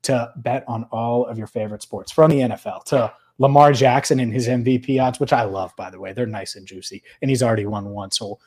to 0.03 0.33
bet 0.39 0.65
on 0.67 0.83
all 0.91 1.27
of 1.27 1.39
your 1.39 1.47
favorite 1.47 1.83
sports 1.83 2.11
from 2.11 2.33
the 2.33 2.41
NFL 2.41 2.83
to 2.87 3.13
Lamar 3.39 3.71
Jackson 3.73 4.19
and 4.19 4.33
his 4.33 4.49
MVP 4.49 5.01
odds, 5.01 5.21
which 5.21 5.33
I 5.33 5.45
love, 5.45 5.73
by 5.77 5.91
the 5.91 6.01
way. 6.01 6.13
They're 6.13 6.27
nice 6.27 6.57
and 6.57 6.67
juicy. 6.67 7.05
And 7.23 7.31
he's 7.31 7.43
already 7.43 7.67
won 7.67 7.91
one. 7.91 8.11
So 8.11 8.41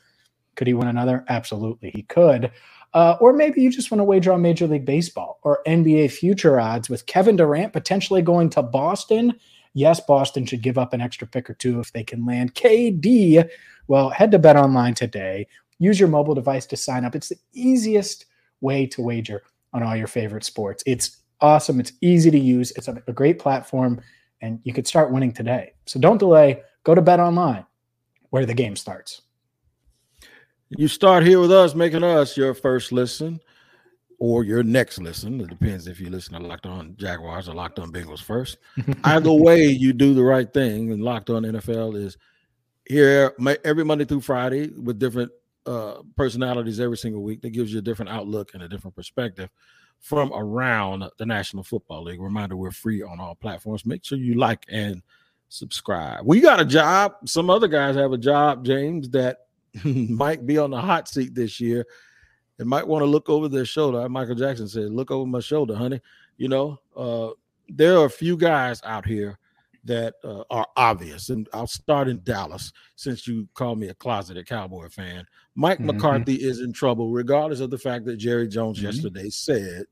could 0.54 0.66
he 0.66 0.74
win 0.74 0.88
another? 0.88 1.24
Absolutely, 1.30 1.90
he 1.90 2.02
could. 2.02 2.52
Uh, 2.92 3.16
or 3.20 3.32
maybe 3.32 3.62
you 3.62 3.70
just 3.70 3.90
want 3.90 4.00
to 4.00 4.04
wager 4.04 4.32
on 4.32 4.42
Major 4.42 4.66
League 4.66 4.84
Baseball 4.84 5.38
or 5.42 5.62
NBA 5.66 6.10
future 6.10 6.58
odds 6.58 6.88
with 6.88 7.06
Kevin 7.06 7.36
Durant 7.36 7.72
potentially 7.72 8.20
going 8.20 8.50
to 8.50 8.62
Boston. 8.62 9.34
Yes, 9.74 10.00
Boston 10.00 10.44
should 10.44 10.62
give 10.62 10.76
up 10.76 10.92
an 10.92 11.00
extra 11.00 11.28
pick 11.28 11.48
or 11.48 11.54
two 11.54 11.78
if 11.78 11.92
they 11.92 12.02
can 12.02 12.26
land 12.26 12.54
KD 12.54 13.48
well, 13.90 14.08
head 14.08 14.30
to 14.30 14.38
Bet 14.38 14.56
Online 14.56 14.94
today. 14.94 15.48
Use 15.80 15.98
your 15.98 16.08
mobile 16.08 16.36
device 16.36 16.64
to 16.66 16.76
sign 16.76 17.04
up. 17.04 17.16
It's 17.16 17.30
the 17.30 17.40
easiest 17.52 18.26
way 18.60 18.86
to 18.86 19.02
wager 19.02 19.42
on 19.72 19.82
all 19.82 19.96
your 19.96 20.06
favorite 20.06 20.44
sports. 20.44 20.84
It's 20.86 21.16
awesome. 21.40 21.80
It's 21.80 21.92
easy 22.00 22.30
to 22.30 22.38
use. 22.38 22.70
It's 22.76 22.86
a, 22.86 22.92
great 23.12 23.40
platform, 23.40 24.00
and 24.42 24.60
you 24.62 24.72
could 24.72 24.86
start 24.86 25.10
winning 25.10 25.32
today. 25.32 25.72
So 25.86 25.98
don't 25.98 26.18
delay. 26.18 26.62
Go 26.84 26.94
to 26.94 27.02
Bet 27.02 27.18
Online, 27.18 27.66
where 28.28 28.46
the 28.46 28.54
game 28.54 28.76
starts. 28.76 29.22
You 30.76 30.86
start 30.86 31.26
here 31.26 31.40
with 31.40 31.50
us, 31.50 31.74
making 31.74 32.04
us 32.04 32.36
your 32.36 32.54
first 32.54 32.92
listen 32.92 33.40
or 34.20 34.44
your 34.44 34.62
next 34.62 35.00
listen. 35.00 35.40
It 35.40 35.48
depends 35.48 35.88
if 35.88 35.98
you 35.98 36.10
listen 36.10 36.34
to 36.34 36.46
Locked 36.46 36.66
On 36.66 36.94
Jaguars 36.96 37.48
or 37.48 37.54
Locked 37.54 37.80
On 37.80 37.90
Bengals 37.90 38.22
first. 38.22 38.58
Either 39.04 39.32
way, 39.32 39.66
you 39.66 39.92
do 39.92 40.14
the 40.14 40.22
right 40.22 40.50
thing. 40.52 40.92
And 40.92 41.02
Locked 41.02 41.28
On 41.28 41.42
NFL 41.42 41.96
is 41.96 42.16
here 42.86 43.34
every 43.64 43.84
Monday 43.84 44.04
through 44.04 44.20
Friday 44.20 44.68
with 44.68 45.00
different 45.00 45.32
uh, 45.66 46.02
personalities 46.16 46.78
every 46.78 46.96
single 46.96 47.24
week. 47.24 47.42
That 47.42 47.50
gives 47.50 47.72
you 47.72 47.80
a 47.80 47.82
different 47.82 48.12
outlook 48.12 48.54
and 48.54 48.62
a 48.62 48.68
different 48.68 48.94
perspective 48.94 49.50
from 49.98 50.32
around 50.32 51.04
the 51.18 51.26
National 51.26 51.64
Football 51.64 52.04
League. 52.04 52.20
Reminder: 52.20 52.56
we're 52.56 52.70
free 52.70 53.02
on 53.02 53.18
all 53.18 53.34
platforms. 53.34 53.84
Make 53.84 54.04
sure 54.04 54.18
you 54.18 54.34
like 54.34 54.64
and 54.68 55.02
subscribe. 55.48 56.20
We 56.24 56.40
got 56.40 56.60
a 56.60 56.64
job. 56.64 57.14
Some 57.24 57.50
other 57.50 57.66
guys 57.66 57.96
have 57.96 58.12
a 58.12 58.18
job, 58.18 58.64
James, 58.64 59.10
that 59.10 59.38
might 59.84 60.46
be 60.46 60.58
on 60.58 60.70
the 60.70 60.80
hot 60.80 61.08
seat 61.08 61.34
this 61.34 61.60
year 61.60 61.86
and 62.58 62.68
might 62.68 62.86
want 62.86 63.02
to 63.02 63.06
look 63.06 63.28
over 63.28 63.48
their 63.48 63.64
shoulder. 63.64 64.08
Michael 64.08 64.34
Jackson 64.34 64.68
said, 64.68 64.90
"Look 64.90 65.10
over 65.10 65.26
my 65.26 65.40
shoulder, 65.40 65.74
honey." 65.74 66.00
You 66.36 66.48
know, 66.48 66.78
uh, 66.96 67.30
there 67.68 67.98
are 67.98 68.06
a 68.06 68.10
few 68.10 68.36
guys 68.36 68.80
out 68.84 69.06
here 69.06 69.38
that 69.84 70.14
uh, 70.24 70.42
are 70.50 70.66
obvious. 70.76 71.30
And 71.30 71.48
I'll 71.52 71.66
start 71.66 72.08
in 72.08 72.20
Dallas 72.22 72.72
since 72.96 73.26
you 73.26 73.48
call 73.54 73.76
me 73.76 73.88
a 73.88 73.94
closeted 73.94 74.46
Cowboy 74.46 74.88
fan. 74.88 75.26
Mike 75.54 75.78
mm-hmm. 75.78 75.86
McCarthy 75.86 76.34
is 76.34 76.60
in 76.60 76.72
trouble, 76.72 77.10
regardless 77.10 77.60
of 77.60 77.70
the 77.70 77.78
fact 77.78 78.04
that 78.06 78.16
Jerry 78.16 78.48
Jones 78.48 78.78
mm-hmm. 78.78 78.86
yesterday 78.86 79.30
said, 79.30 79.86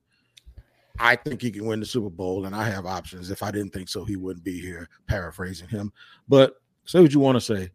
I 0.99 1.17
think 1.17 1.41
he 1.41 1.51
can 1.51 1.65
win 1.65 1.81
the 1.81 1.87
Super 1.87 2.11
Bowl 2.11 2.47
and 2.47 2.55
I 2.55 2.69
have 2.69 2.87
options. 2.87 3.31
If 3.31 3.43
I 3.43 3.51
didn't 3.51 3.73
think 3.73 3.89
so, 3.89 4.05
he 4.05 4.17
wouldn't 4.17 4.45
be 4.45 4.61
here, 4.61 4.89
paraphrasing 5.07 5.69
him. 5.69 5.93
But 6.29 6.55
say 6.85 7.01
what 7.01 7.15
you 7.15 7.21
want 7.21 7.37
to 7.37 7.41
say. 7.41 7.71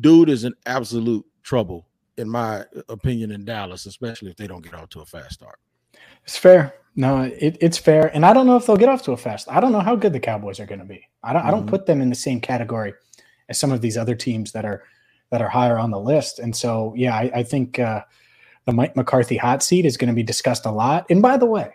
Dude 0.00 0.30
is 0.30 0.44
an 0.44 0.54
absolute 0.64 1.26
trouble, 1.48 1.86
in 2.18 2.28
my 2.28 2.62
opinion, 2.90 3.30
in 3.30 3.44
Dallas, 3.44 3.86
especially 3.86 4.30
if 4.30 4.36
they 4.36 4.46
don't 4.46 4.62
get 4.62 4.74
off 4.74 4.90
to 4.90 5.00
a 5.00 5.06
fast 5.06 5.32
start. 5.32 5.58
It's 6.24 6.36
fair. 6.36 6.74
No, 6.94 7.22
it, 7.22 7.56
it's 7.60 7.78
fair, 7.78 8.14
and 8.14 8.26
I 8.26 8.34
don't 8.34 8.46
know 8.46 8.56
if 8.56 8.66
they'll 8.66 8.76
get 8.76 8.88
off 8.88 9.02
to 9.04 9.12
a 9.12 9.16
fast. 9.16 9.48
I 9.50 9.60
don't 9.60 9.72
know 9.72 9.80
how 9.80 9.96
good 9.96 10.12
the 10.12 10.20
Cowboys 10.20 10.60
are 10.60 10.66
going 10.66 10.80
to 10.80 10.84
be. 10.84 11.08
I 11.22 11.32
don't. 11.32 11.40
Mm-hmm. 11.40 11.48
I 11.48 11.50
don't 11.50 11.60
mm-hmm. 11.60 11.70
put 11.70 11.86
them 11.86 12.02
in 12.02 12.10
the 12.10 12.14
same 12.14 12.40
category 12.40 12.92
as 13.48 13.58
some 13.58 13.72
of 13.72 13.80
these 13.80 13.96
other 13.96 14.14
teams 14.14 14.52
that 14.52 14.64
are 14.66 14.82
that 15.30 15.40
are 15.40 15.48
higher 15.48 15.78
on 15.78 15.90
the 15.90 16.00
list. 16.00 16.38
And 16.38 16.54
so, 16.54 16.92
yeah, 16.96 17.14
I, 17.14 17.30
I 17.36 17.42
think 17.42 17.78
uh, 17.78 18.02
the 18.66 18.72
Mike 18.72 18.96
McCarthy 18.96 19.36
hot 19.36 19.62
seat 19.62 19.86
is 19.86 19.96
going 19.96 20.08
to 20.08 20.14
be 20.14 20.22
discussed 20.22 20.66
a 20.66 20.70
lot. 20.70 21.06
And 21.10 21.22
by 21.22 21.36
the 21.36 21.46
way, 21.46 21.74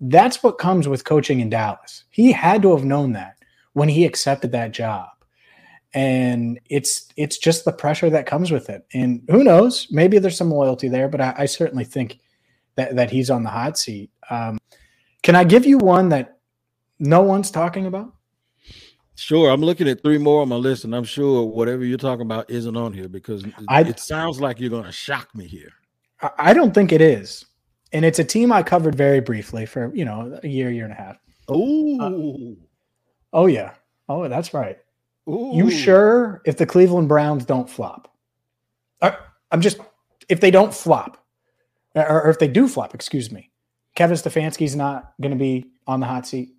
that's 0.00 0.42
what 0.42 0.58
comes 0.58 0.88
with 0.88 1.04
coaching 1.04 1.40
in 1.40 1.50
Dallas. 1.50 2.04
He 2.10 2.32
had 2.32 2.62
to 2.62 2.74
have 2.74 2.84
known 2.84 3.12
that 3.12 3.36
when 3.72 3.88
he 3.88 4.04
accepted 4.04 4.52
that 4.52 4.72
job. 4.72 5.08
And 5.92 6.60
it's 6.70 7.08
it's 7.16 7.36
just 7.38 7.64
the 7.64 7.72
pressure 7.72 8.10
that 8.10 8.26
comes 8.26 8.50
with 8.50 8.70
it. 8.70 8.86
And 8.94 9.22
who 9.30 9.42
knows? 9.42 9.88
Maybe 9.90 10.18
there's 10.18 10.36
some 10.36 10.50
loyalty 10.50 10.88
there, 10.88 11.08
but 11.08 11.20
I, 11.20 11.34
I 11.38 11.46
certainly 11.46 11.84
think 11.84 12.20
that, 12.76 12.94
that 12.96 13.10
he's 13.10 13.30
on 13.30 13.42
the 13.42 13.50
hot 13.50 13.76
seat. 13.76 14.10
Um, 14.30 14.58
can 15.22 15.34
I 15.34 15.44
give 15.44 15.66
you 15.66 15.78
one 15.78 16.08
that 16.10 16.38
no 17.00 17.22
one's 17.22 17.50
talking 17.50 17.86
about? 17.86 18.14
Sure. 19.16 19.50
I'm 19.50 19.60
looking 19.60 19.88
at 19.88 20.02
three 20.02 20.16
more 20.16 20.40
on 20.42 20.48
my 20.48 20.56
list, 20.56 20.84
and 20.84 20.94
I'm 20.94 21.04
sure 21.04 21.44
whatever 21.44 21.84
you're 21.84 21.98
talking 21.98 22.22
about 22.22 22.48
isn't 22.50 22.76
on 22.76 22.92
here 22.92 23.08
because 23.08 23.44
I, 23.68 23.82
it 23.82 23.98
sounds 23.98 24.40
like 24.40 24.60
you're 24.60 24.70
going 24.70 24.84
to 24.84 24.92
shock 24.92 25.34
me 25.34 25.46
here. 25.46 25.72
I 26.38 26.54
don't 26.54 26.72
think 26.72 26.92
it 26.92 27.00
is. 27.00 27.44
and 27.92 28.04
it's 28.04 28.18
a 28.18 28.24
team 28.24 28.52
I 28.52 28.62
covered 28.62 28.94
very 28.94 29.20
briefly 29.20 29.66
for 29.66 29.94
you 29.94 30.04
know 30.04 30.38
a 30.42 30.48
year, 30.48 30.70
year 30.70 30.84
and 30.84 30.92
a 30.92 30.96
half. 30.96 31.18
Oh, 31.48 32.00
uh, 32.00 33.36
oh 33.36 33.46
yeah, 33.46 33.72
oh 34.08 34.28
that's 34.28 34.54
right. 34.54 34.78
Ooh. 35.30 35.52
You 35.54 35.70
sure 35.70 36.42
if 36.44 36.56
the 36.56 36.66
Cleveland 36.66 37.08
Browns 37.08 37.44
don't 37.44 37.68
flop? 37.68 38.12
Uh, 39.00 39.12
I'm 39.50 39.60
just 39.60 39.78
if 40.28 40.40
they 40.40 40.50
don't 40.50 40.74
flop, 40.74 41.24
or, 41.94 42.22
or 42.22 42.30
if 42.30 42.38
they 42.38 42.48
do 42.48 42.68
flop, 42.68 42.94
excuse 42.94 43.30
me. 43.30 43.50
Kevin 43.94 44.16
Stefanski's 44.16 44.76
not 44.76 45.12
going 45.20 45.32
to 45.32 45.38
be 45.38 45.66
on 45.86 46.00
the 46.00 46.06
hot 46.06 46.26
seat. 46.26 46.54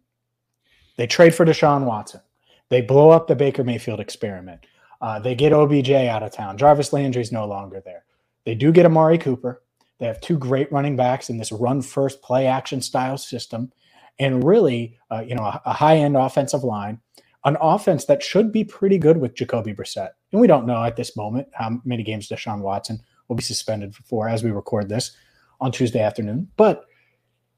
They 0.97 1.07
trade 1.07 1.33
for 1.33 1.45
Deshaun 1.45 1.85
Watson. 1.85 2.21
They 2.69 2.81
blow 2.81 3.09
up 3.09 3.27
the 3.27 3.35
Baker 3.35 3.63
Mayfield 3.63 3.99
experiment. 3.99 4.65
Uh, 5.01 5.19
they 5.19 5.35
get 5.35 5.53
OBJ 5.53 5.91
out 5.91 6.23
of 6.23 6.31
town. 6.31 6.57
Jarvis 6.57 6.93
Landry's 6.93 7.31
no 7.31 7.45
longer 7.45 7.81
there. 7.83 8.05
They 8.45 8.55
do 8.55 8.71
get 8.71 8.85
Amari 8.85 9.17
Cooper. 9.17 9.63
They 9.97 10.07
have 10.07 10.21
two 10.21 10.37
great 10.37 10.71
running 10.71 10.95
backs 10.95 11.29
in 11.29 11.37
this 11.37 11.51
run 11.51 11.81
first 11.81 12.21
play 12.21 12.47
action 12.47 12.81
style 12.81 13.17
system, 13.17 13.71
and 14.19 14.43
really, 14.43 14.97
uh, 15.11 15.23
you 15.25 15.35
know, 15.35 15.43
a, 15.43 15.61
a 15.65 15.73
high 15.73 15.97
end 15.97 16.17
offensive 16.17 16.63
line, 16.63 16.99
an 17.45 17.57
offense 17.59 18.05
that 18.05 18.21
should 18.21 18.51
be 18.51 18.63
pretty 18.63 18.97
good 18.97 19.17
with 19.17 19.35
Jacoby 19.35 19.73
Brissett. 19.73 20.09
And 20.31 20.39
we 20.39 20.47
don't 20.47 20.67
know 20.67 20.83
at 20.83 20.95
this 20.95 21.15
moment 21.17 21.47
how 21.53 21.81
many 21.83 22.03
games 22.03 22.29
Deshaun 22.29 22.61
Watson 22.61 22.99
will 23.27 23.35
be 23.35 23.43
suspended 23.43 23.95
for 23.95 24.29
as 24.29 24.43
we 24.43 24.51
record 24.51 24.89
this 24.89 25.11
on 25.59 25.71
Tuesday 25.71 26.01
afternoon. 26.01 26.47
But 26.57 26.85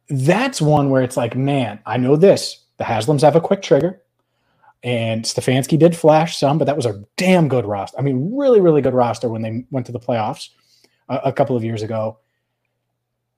that's 0.10 0.62
one 0.62 0.90
where 0.90 1.02
it's 1.02 1.18
like, 1.18 1.36
man, 1.36 1.80
I 1.86 1.98
know 1.98 2.16
this. 2.16 2.66
The 2.78 2.84
Haslams 2.84 3.22
have 3.22 3.36
a 3.36 3.42
quick 3.42 3.62
trigger. 3.62 4.02
And 4.84 5.24
Stefanski 5.24 5.80
did 5.80 5.96
flash 5.96 6.38
some, 6.38 6.58
but 6.58 6.66
that 6.66 6.76
was 6.76 6.86
a 6.86 7.04
damn 7.16 7.48
good 7.48 7.66
roster. 7.66 7.98
I 7.98 8.02
mean, 8.02 8.36
really, 8.36 8.60
really 8.60 8.82
good 8.82 8.94
roster 8.94 9.30
when 9.30 9.42
they 9.42 9.66
went 9.72 9.86
to 9.86 9.94
the 9.94 10.00
playoffs 10.00 10.50
a, 11.08 11.16
a 11.26 11.34
couple 11.34 11.56
of 11.56 11.64
years 11.64 11.82
ago. 11.82 12.20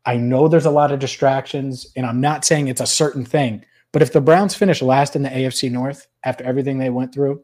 I 0.07 0.17
know 0.17 0.47
there's 0.47 0.65
a 0.65 0.71
lot 0.71 0.91
of 0.91 0.99
distractions, 0.99 1.87
and 1.95 2.05
I'm 2.05 2.19
not 2.19 2.45
saying 2.45 2.67
it's 2.67 2.81
a 2.81 2.87
certain 2.87 3.25
thing, 3.25 3.63
but 3.95 4.01
if 4.01 4.11
the 4.11 4.19
Browns 4.19 4.53
finish 4.53 4.81
last 4.81 5.15
in 5.15 5.23
the 5.23 5.29
AFC 5.29 5.71
North 5.71 6.07
after 6.25 6.43
everything 6.43 6.79
they 6.79 6.89
went 6.89 7.13
through 7.13 7.41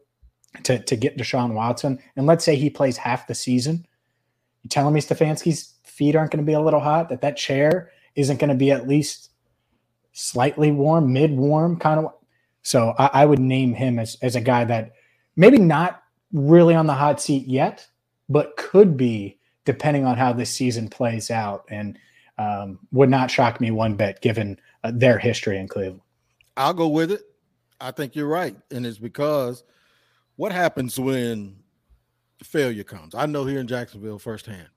to, 0.64 0.78
to 0.80 0.96
get 0.96 1.16
Deshaun 1.16 1.54
Watson, 1.54 1.98
and 2.14 2.26
let's 2.26 2.44
say 2.44 2.56
he 2.56 2.68
plays 2.68 2.98
half 2.98 3.26
the 3.26 3.34
season, 3.34 3.86
you 4.60 4.68
telling 4.68 4.92
me 4.92 5.00
Stefanski's 5.00 5.76
feet 5.82 6.14
aren't 6.14 6.30
going 6.30 6.44
to 6.44 6.46
be 6.46 6.52
a 6.52 6.60
little 6.60 6.78
hot, 6.78 7.08
that 7.08 7.22
that 7.22 7.38
chair 7.38 7.90
isn't 8.16 8.36
going 8.36 8.50
to 8.50 8.54
be 8.54 8.70
at 8.70 8.86
least 8.86 9.30
slightly 10.12 10.70
warm, 10.70 11.10
mid 11.10 11.34
warm, 11.34 11.78
kind 11.78 12.00
of. 12.00 12.12
So 12.60 12.92
I, 12.98 13.22
I 13.22 13.24
would 13.24 13.38
name 13.38 13.72
him 13.72 13.98
as, 13.98 14.18
as 14.20 14.36
a 14.36 14.40
guy 14.42 14.66
that 14.66 14.92
maybe 15.36 15.56
not 15.58 16.02
really 16.34 16.74
on 16.74 16.86
the 16.86 16.92
hot 16.92 17.18
seat 17.18 17.46
yet, 17.46 17.88
but 18.28 18.58
could 18.58 18.98
be 18.98 19.38
depending 19.64 20.04
on 20.04 20.18
how 20.18 20.34
this 20.34 20.50
season 20.50 20.90
plays 20.90 21.30
out. 21.30 21.64
And 21.70 21.98
um, 22.36 22.78
would 22.90 23.08
not 23.08 23.30
shock 23.30 23.58
me 23.58 23.70
one 23.70 23.96
bit 23.96 24.20
given 24.20 24.60
uh, 24.84 24.92
their 24.94 25.18
history 25.18 25.56
in 25.56 25.66
Cleveland. 25.66 26.02
I'll 26.56 26.74
go 26.74 26.88
with 26.88 27.10
it. 27.10 27.22
I 27.80 27.90
think 27.90 28.14
you're 28.14 28.28
right, 28.28 28.56
and 28.70 28.86
it's 28.86 28.98
because 28.98 29.64
what 30.36 30.52
happens 30.52 30.98
when 30.98 31.56
failure 32.44 32.84
comes. 32.84 33.14
I 33.14 33.26
know 33.26 33.44
here 33.44 33.60
in 33.60 33.66
Jacksonville 33.66 34.18
firsthand. 34.18 34.68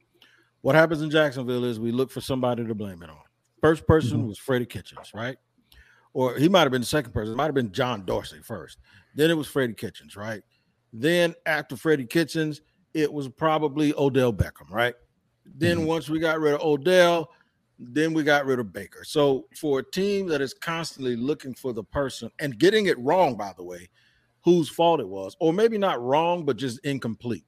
What 0.62 0.76
happens 0.76 1.02
in 1.02 1.10
Jacksonville 1.10 1.64
is 1.64 1.80
we 1.80 1.92
look 1.92 2.12
for 2.12 2.22
somebody 2.22 2.66
to 2.66 2.76
blame 2.76 3.04
it 3.04 3.10
on. 3.10 3.18
First 3.62 3.86
person 3.86 4.20
mm-hmm. 4.20 4.30
was 4.30 4.40
Freddie 4.40 4.66
Kitchens, 4.66 5.12
right? 5.14 5.38
Or 6.14 6.36
he 6.36 6.50
might 6.50 6.62
have 6.62 6.72
been 6.72 6.82
the 6.82 6.88
second 6.88 7.12
person. 7.12 7.34
It 7.34 7.38
might 7.38 7.46
have 7.46 7.54
been 7.54 7.72
John 7.72 8.06
Dorsey 8.06 8.40
first. 8.42 8.80
Then 9.16 9.30
it 9.30 9.36
was 9.36 9.48
Freddie 9.48 9.74
Kitchens, 9.74 10.16
right? 10.16 10.42
Then 10.94 11.36
after 11.46 11.76
Freddie 11.76 12.06
Kitchens, 12.06 12.62
it 12.94 13.12
was 13.12 13.28
probably 13.28 13.94
Odell 13.98 14.34
Beckham, 14.34 14.70
right? 14.70 14.96
Then 15.46 15.80
mm-hmm. 15.80 15.88
once 15.88 16.10
we 16.10 16.20
got 16.20 16.40
rid 16.40 16.56
of 16.56 16.62
Odell, 16.62 17.30
then 17.78 18.14
we 18.14 18.24
got 18.24 18.46
rid 18.46 18.60
of 18.60 18.72
Baker. 18.72 19.04
So 19.04 19.48
for 19.56 19.80
a 19.80 19.84
team 19.84 20.28
that 20.28 20.42
is 20.42 20.54
constantly 20.54 21.16
looking 21.16 21.54
for 21.54 21.74
the 21.74 21.84
person 21.84 22.32
and 22.40 22.58
getting 22.58 22.86
it 22.86 22.98
wrong, 23.00 23.36
by 23.36 23.54
the 23.56 23.64
way, 23.64 23.90
whose 24.44 24.70
fault 24.70 25.00
it 25.00 25.08
was, 25.08 25.36
or 25.40 25.52
maybe 25.52 25.78
not 25.78 26.02
wrong, 26.02 26.46
but 26.46 26.56
just 26.56 26.80
incomplete, 26.86 27.44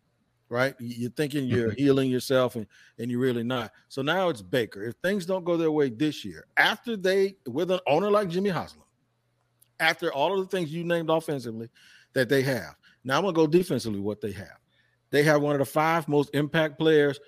right? 0.50 0.76
You're 0.80 1.12
thinking 1.12 1.46
you're 1.46 1.70
mm-hmm. 1.70 1.78
healing 1.78 2.10
yourself 2.10 2.56
and, 2.56 2.68
and 3.00 3.10
you're 3.10 3.20
really 3.20 3.44
not. 3.44 3.72
So 3.88 4.02
now 4.02 4.30
it's 4.30 4.42
Baker. 4.42 4.84
If 4.84 4.96
things 5.04 5.26
don't 5.26 5.46
go 5.46 5.56
their 5.56 5.72
way 5.72 5.90
this 5.90 6.26
year, 6.26 6.46
after 6.58 6.98
they, 6.98 7.36
with 7.48 7.72
an 7.72 7.80
owner 7.88 8.12
like 8.12 8.30
Jimmy 8.30 8.50
Haslam, 8.50 8.84
after 9.80 10.12
all 10.12 10.38
of 10.38 10.40
the 10.40 10.58
things 10.58 10.74
you 10.74 10.84
named 10.84 11.10
offensively 11.10 11.70
that 12.14 12.30
they 12.30 12.42
have, 12.42 12.76
now 13.04 13.18
I'm 13.18 13.24
going 13.24 13.34
to 13.36 13.42
go 13.42 13.48
defensively 13.48 14.00
what 14.00 14.20
they 14.20 14.32
have. 14.32 14.58
They 15.12 15.24
have 15.24 15.42
one 15.42 15.54
of 15.54 15.60
the 15.60 15.66
five 15.66 16.08
most 16.10 16.32
impact 16.34 16.78
players 16.78 17.20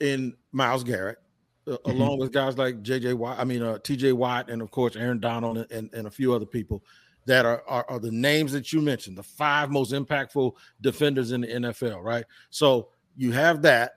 in 0.00 0.34
Myles 0.52 0.84
Garrett 0.84 1.18
mm-hmm. 1.66 1.90
along 1.90 2.18
with 2.18 2.32
guys 2.32 2.56
like 2.56 2.82
JJ 2.82 3.14
Watt, 3.14 3.38
I 3.38 3.44
mean 3.44 3.62
uh, 3.62 3.78
TJ 3.78 4.12
Watt, 4.12 4.50
and 4.50 4.62
of 4.62 4.70
course 4.70 4.96
Aaron 4.96 5.20
Donald 5.20 5.66
and, 5.70 5.92
and 5.92 6.06
a 6.06 6.10
few 6.10 6.32
other 6.32 6.46
people 6.46 6.82
that 7.26 7.44
are, 7.44 7.62
are, 7.66 7.84
are 7.88 7.98
the 7.98 8.10
names 8.10 8.52
that 8.52 8.72
you 8.72 8.80
mentioned, 8.80 9.18
the 9.18 9.22
five 9.22 9.70
most 9.70 9.92
impactful 9.92 10.52
defenders 10.80 11.32
in 11.32 11.40
the 11.42 11.48
NFL, 11.48 12.02
right? 12.02 12.24
So 12.50 12.90
you 13.16 13.32
have 13.32 13.62
that. 13.62 13.92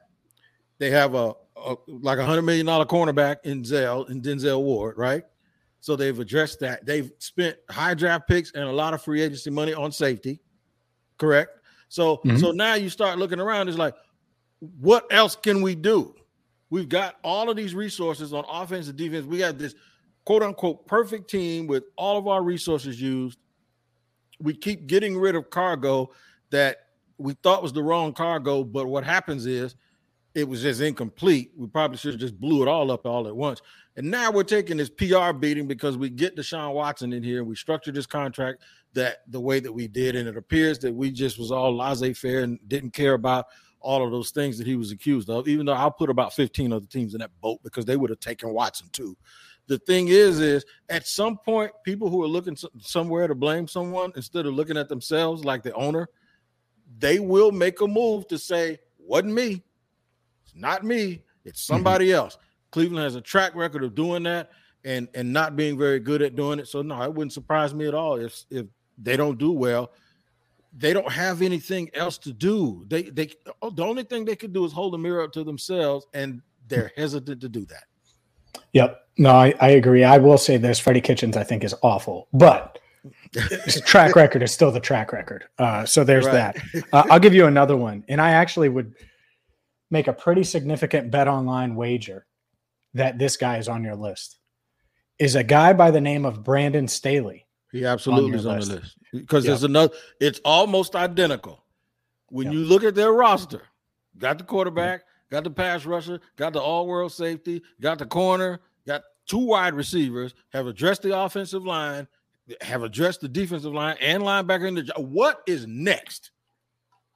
They 0.80 0.90
have 0.90 1.14
a, 1.14 1.34
a 1.56 1.76
like 1.88 2.18
a 2.18 2.26
hundred 2.26 2.44
million 2.44 2.66
dollar 2.66 2.86
cornerback 2.86 3.38
in 3.44 3.64
Zell 3.64 4.06
and 4.06 4.24
Denzel 4.24 4.62
Ward, 4.64 4.98
right? 4.98 5.24
So 5.82 5.96
they've 5.96 6.18
addressed 6.18 6.60
that. 6.62 6.86
They've 6.86 7.12
spent 7.20 7.58
high 7.70 7.94
draft 7.94 8.28
picks 8.28 8.52
and 8.52 8.64
a 8.64 8.72
lot 8.72 8.94
of 8.94 9.02
free 9.02 9.22
agency 9.22 9.50
money 9.50 9.74
on 9.74 9.92
safety, 9.92 10.40
correct? 11.18 11.52
So 11.88 12.18
mm-hmm. 12.18 12.38
so 12.38 12.52
now 12.52 12.76
you 12.76 12.90
start 12.90 13.20
looking 13.20 13.40
around. 13.40 13.70
It's 13.70 13.78
like, 13.78 13.96
what 14.60 15.06
else 15.12 15.36
can 15.36 15.62
we 15.62 15.76
do? 15.76 16.16
We've 16.70 16.90
got 16.90 17.16
all 17.24 17.50
of 17.50 17.58
these 17.58 17.74
resources 17.74 18.34
on 18.34 18.46
offense 18.48 18.88
and 18.88 18.98
defense. 18.98 19.26
We 19.26 19.40
got 19.40 19.58
this 19.58 19.76
quote 20.26 20.44
unquote 20.44 20.86
perfect 20.88 21.30
team 21.30 21.68
with 21.68 21.84
all 21.96 22.18
of 22.18 22.28
our 22.28 22.44
resources 22.44 23.02
used. 23.02 23.40
We 24.40 24.54
keep 24.54 24.88
getting 24.88 25.18
rid 25.18 25.36
of 25.36 25.50
cargo 25.50 26.12
that 26.52 26.78
we 27.18 27.34
thought 27.44 27.62
was 27.62 27.74
the 27.74 27.84
wrong 27.84 28.14
cargo, 28.14 28.64
but 28.64 28.88
what 28.88 29.04
happens 29.04 29.46
is 29.46 29.76
it 30.36 30.48
was 30.48 30.62
just 30.62 30.82
incomplete. 30.82 31.52
We 31.58 31.68
probably 31.68 31.98
should 31.98 32.14
have 32.14 32.20
just 32.20 32.40
blew 32.40 32.62
it 32.62 32.68
all 32.68 32.92
up 32.92 33.06
all 33.06 33.28
at 33.28 33.36
once. 33.36 33.62
And 33.98 34.10
now 34.10 34.32
we're 34.32 34.44
taking 34.44 34.78
this 34.78 34.90
PR 34.90 35.34
beating 35.34 35.68
because 35.68 35.98
we 35.98 36.10
get 36.10 36.38
Deshaun 36.38 36.74
Watson 36.74 37.12
in 37.12 37.24
here 37.24 37.40
and 37.40 37.48
we 37.48 37.56
structured 37.56 37.96
this 37.96 38.06
contract 38.06 38.62
that 38.94 39.18
the 39.28 39.40
way 39.40 39.60
that 39.60 39.72
we 39.72 39.88
did. 39.88 40.16
And 40.16 40.28
it 40.28 40.38
appears 40.38 40.80
that 40.80 40.94
we 40.94 41.12
just 41.12 41.38
was 41.38 41.52
all 41.52 41.76
laissez 41.76 42.14
faire 42.14 42.42
and 42.44 42.60
didn't 42.68 42.92
care 42.92 43.14
about 43.14 43.48
all 43.82 44.04
of 44.04 44.12
those 44.12 44.32
things 44.32 44.58
that 44.58 44.68
he 44.68 44.76
was 44.76 44.92
accused 44.92 45.30
of, 45.30 45.48
even 45.48 45.66
though 45.66 45.74
I'll 45.74 45.92
put 45.92 46.10
about 46.10 46.34
15 46.34 46.74
other 46.74 46.86
teams 46.86 47.14
in 47.14 47.20
that 47.20 47.32
boat 47.42 47.60
because 47.64 47.86
they 47.86 47.98
would 47.98 48.10
have 48.10 48.20
taken 48.20 48.54
Watson 48.54 48.90
too. 48.92 49.16
The 49.68 49.78
thing 49.80 50.08
is, 50.08 50.40
is 50.40 50.66
at 50.90 51.08
some 51.08 51.38
point, 51.38 51.72
people 51.84 52.10
who 52.10 52.24
are 52.24 52.28
looking 52.28 52.58
somewhere 52.80 53.28
to 53.28 53.36
blame 53.36 53.68
someone 53.68 54.12
instead 54.16 54.46
of 54.46 54.54
looking 54.54 54.78
at 54.78 54.90
themselves 54.90 55.46
like 55.46 55.64
the 55.64 55.74
owner, 55.74 56.10
they 56.98 57.20
will 57.20 57.52
make 57.52 57.80
a 57.82 57.88
move 57.88 58.28
to 58.30 58.38
say, 58.38 58.80
wasn't 58.98 59.34
me. 59.34 59.64
It's 60.44 60.56
not 60.56 60.84
me. 60.84 61.24
It's 61.46 61.64
mm-hmm. 61.64 61.74
somebody 61.76 62.08
mm-hmm. 62.08 62.16
else. 62.16 62.38
Cleveland 62.72 63.04
has 63.04 63.16
a 63.16 63.22
track 63.22 63.56
record 63.56 63.84
of 63.84 63.96
doing 63.96 64.24
that 64.24 64.52
and 64.84 65.08
and 65.14 65.32
not 65.34 65.56
being 65.56 65.78
very 65.78 66.00
good 66.00 66.22
at 66.22 66.36
doing 66.36 66.60
it. 66.60 66.68
So 66.68 66.82
no, 66.82 67.02
it 67.04 67.14
wouldn't 67.14 67.34
surprise 67.34 67.74
me 67.74 67.88
at 67.88 67.94
all 67.94 68.16
if 68.16 68.46
if 68.50 68.66
they 68.98 69.18
don't 69.18 69.38
do 69.38 69.52
well 69.52 69.92
they 70.74 70.94
don't 70.94 71.12
have 71.12 71.42
anything 71.42 71.90
else 71.94 72.18
to 72.20 72.34
do. 72.34 72.86
They 72.88 73.04
they 73.04 73.32
oh, 73.62 73.70
the 73.70 73.84
only 73.84 74.04
thing 74.04 74.26
they 74.26 74.36
could 74.36 74.54
do 74.54 74.66
is 74.66 74.74
hold 74.74 74.94
a 74.96 74.98
mirror 74.98 75.24
up 75.24 75.32
to 75.34 75.44
themselves, 75.44 76.06
and 76.14 76.42
they're 76.68 76.92
hesitant 76.96 77.42
to 77.42 77.50
do 77.50 77.66
that. 77.66 77.84
Yep. 78.74 79.02
No, 79.18 79.32
I, 79.32 79.54
I 79.60 79.70
agree. 79.70 80.04
I 80.04 80.18
will 80.18 80.38
say 80.38 80.58
this: 80.58 80.80
Freddie 80.80 81.02
Kitchens, 81.02 81.36
I 81.36 81.44
think, 81.44 81.64
is 81.64 81.76
awful, 81.82 82.28
but 82.34 82.80
track 83.86 84.16
record 84.16 84.44
is 84.44 84.52
still 84.52 84.72
the 84.72 84.80
track 84.80 85.12
record. 85.12 85.46
Uh, 85.58 85.86
so 85.86 86.04
there's 86.04 86.26
right. 86.26 86.56
that. 86.74 86.86
Uh, 86.94 87.04
I'll 87.10 87.20
give 87.20 87.34
you 87.34 87.46
another 87.46 87.76
one, 87.76 88.04
and 88.08 88.22
I 88.22 88.32
actually 88.32 88.70
would 88.70 88.94
make 89.92 90.08
a 90.08 90.14
pretty 90.14 90.44
significant 90.44 91.12
bet 91.12 91.28
online 91.28 91.76
wager 91.76 92.26
that 92.94 93.18
this 93.18 93.38
guy 93.38 93.58
is 93.58 93.68
on 93.68 93.84
your 93.84 93.96
list. 93.96 94.38
Is 95.18 95.36
a 95.36 95.44
guy 95.44 95.74
by 95.74 95.92
the 95.92 96.00
name 96.00 96.26
of 96.26 96.44
Brandon 96.44 96.88
Staley. 96.88 97.46
He 97.72 97.86
absolutely 97.86 98.32
on 98.32 98.40
is 98.40 98.46
on 98.46 98.60
the 98.60 98.66
list 98.66 98.98
because 99.12 99.46
yep. 99.46 99.52
there's 99.52 99.64
another. 99.64 99.94
It's 100.20 100.40
almost 100.44 100.96
identical. 100.96 101.64
When 102.30 102.48
yep. 102.48 102.54
you 102.54 102.60
look 102.62 102.84
at 102.84 102.96
their 102.96 103.12
roster, 103.14 103.64
got 104.18 104.38
the 104.38 104.44
mm-hmm. 104.44 104.50
quarterback, 104.50 105.04
got 105.30 105.44
the 105.44 105.52
pass 105.52 105.86
rusher, 105.86 106.20
got 106.36 106.54
the 106.54 106.62
all-world 106.62 107.12
safety, 107.12 107.62
got 107.80 108.00
the 108.00 108.06
corner, 108.06 108.60
got 108.88 109.04
two 109.28 109.38
wide 109.38 109.74
receivers, 109.74 110.34
have 110.52 110.68
addressed 110.68 111.04
the 111.04 111.18
offensive 111.18 111.66
line, 111.66 112.08
have 112.62 112.84
addressed 112.84 113.22
the 113.22 113.28
defensive 113.28 113.74
line 113.74 113.98
and 114.02 114.24
linebacker 114.24 114.68
in 114.68 114.76
the. 114.76 114.92
What 114.98 115.42
is 115.48 115.68
next 115.68 116.32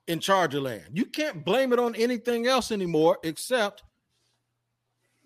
in 0.08 0.20
Charger 0.20 0.62
land? 0.62 0.90
You 0.94 1.06
can't 1.06 1.44
blame 1.44 1.74
it 1.74 1.80
on 1.80 1.96
anything 1.96 2.48
else 2.48 2.72
anymore 2.72 3.18
except 3.24 3.84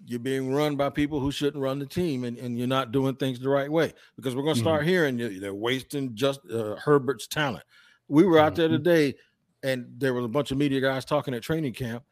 you're 0.06 0.20
being 0.20 0.54
run 0.54 0.76
by 0.76 0.90
people 0.90 1.20
who 1.20 1.32
shouldn't 1.32 1.62
run 1.62 1.80
the 1.80 1.86
team 1.86 2.24
and, 2.24 2.38
and 2.38 2.58
you're 2.58 2.68
not 2.68 2.92
doing 2.92 3.16
things 3.16 3.40
the 3.40 3.50
right 3.50 3.72
way 3.72 3.94
because 4.16 4.36
we're 4.36 4.44
going 4.44 4.56
to 4.56 4.62
start 4.62 4.82
mm-hmm. 4.82 4.90
hearing 4.90 5.40
they're 5.40 5.54
wasting 5.54 6.14
just 6.16 6.40
uh, 6.52 6.76
Herbert's 6.76 7.28
talent. 7.28 7.64
We 8.08 8.24
were 8.24 8.40
out 8.40 8.56
there 8.56 8.68
mm-hmm. 8.68 8.84
today 8.84 9.16
and 9.64 9.88
there 9.98 10.14
was 10.14 10.26
a 10.26 10.30
bunch 10.30 10.52
of 10.52 10.58
media 10.58 10.80
guys 10.80 11.04
talking 11.04 11.34
at 11.34 11.42
training 11.42 11.74
camp 11.74 12.04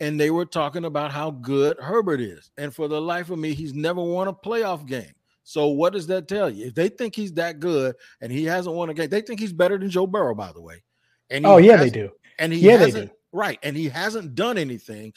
and 0.00 0.18
they 0.18 0.30
were 0.30 0.46
talking 0.46 0.84
about 0.84 1.12
how 1.12 1.30
good 1.30 1.78
Herbert 1.78 2.20
is. 2.20 2.50
And 2.56 2.74
for 2.74 2.88
the 2.88 3.00
life 3.00 3.30
of 3.30 3.38
me, 3.38 3.54
he's 3.54 3.74
never 3.74 4.02
won 4.02 4.28
a 4.28 4.32
playoff 4.32 4.86
game. 4.86 5.12
So 5.44 5.68
what 5.68 5.92
does 5.92 6.06
that 6.08 6.26
tell 6.26 6.48
you? 6.48 6.66
If 6.66 6.74
they 6.74 6.88
think 6.88 7.14
he's 7.14 7.32
that 7.34 7.60
good 7.60 7.96
and 8.20 8.32
he 8.32 8.44
hasn't 8.44 8.74
won 8.74 8.88
a 8.90 8.94
game, 8.94 9.10
they 9.10 9.20
think 9.20 9.40
he's 9.40 9.52
better 9.52 9.78
than 9.78 9.90
Joe 9.90 10.06
Burrow, 10.06 10.34
by 10.34 10.52
the 10.52 10.60
way. 10.60 10.82
And 11.28 11.46
oh 11.46 11.58
yeah, 11.58 11.76
they 11.76 11.90
do. 11.90 12.10
And 12.38 12.52
he 12.52 12.60
yeah, 12.60 12.76
they 12.78 12.90
do. 12.90 13.10
Right, 13.32 13.58
and 13.62 13.76
he 13.76 13.88
hasn't 13.88 14.34
done 14.34 14.58
anything. 14.58 15.12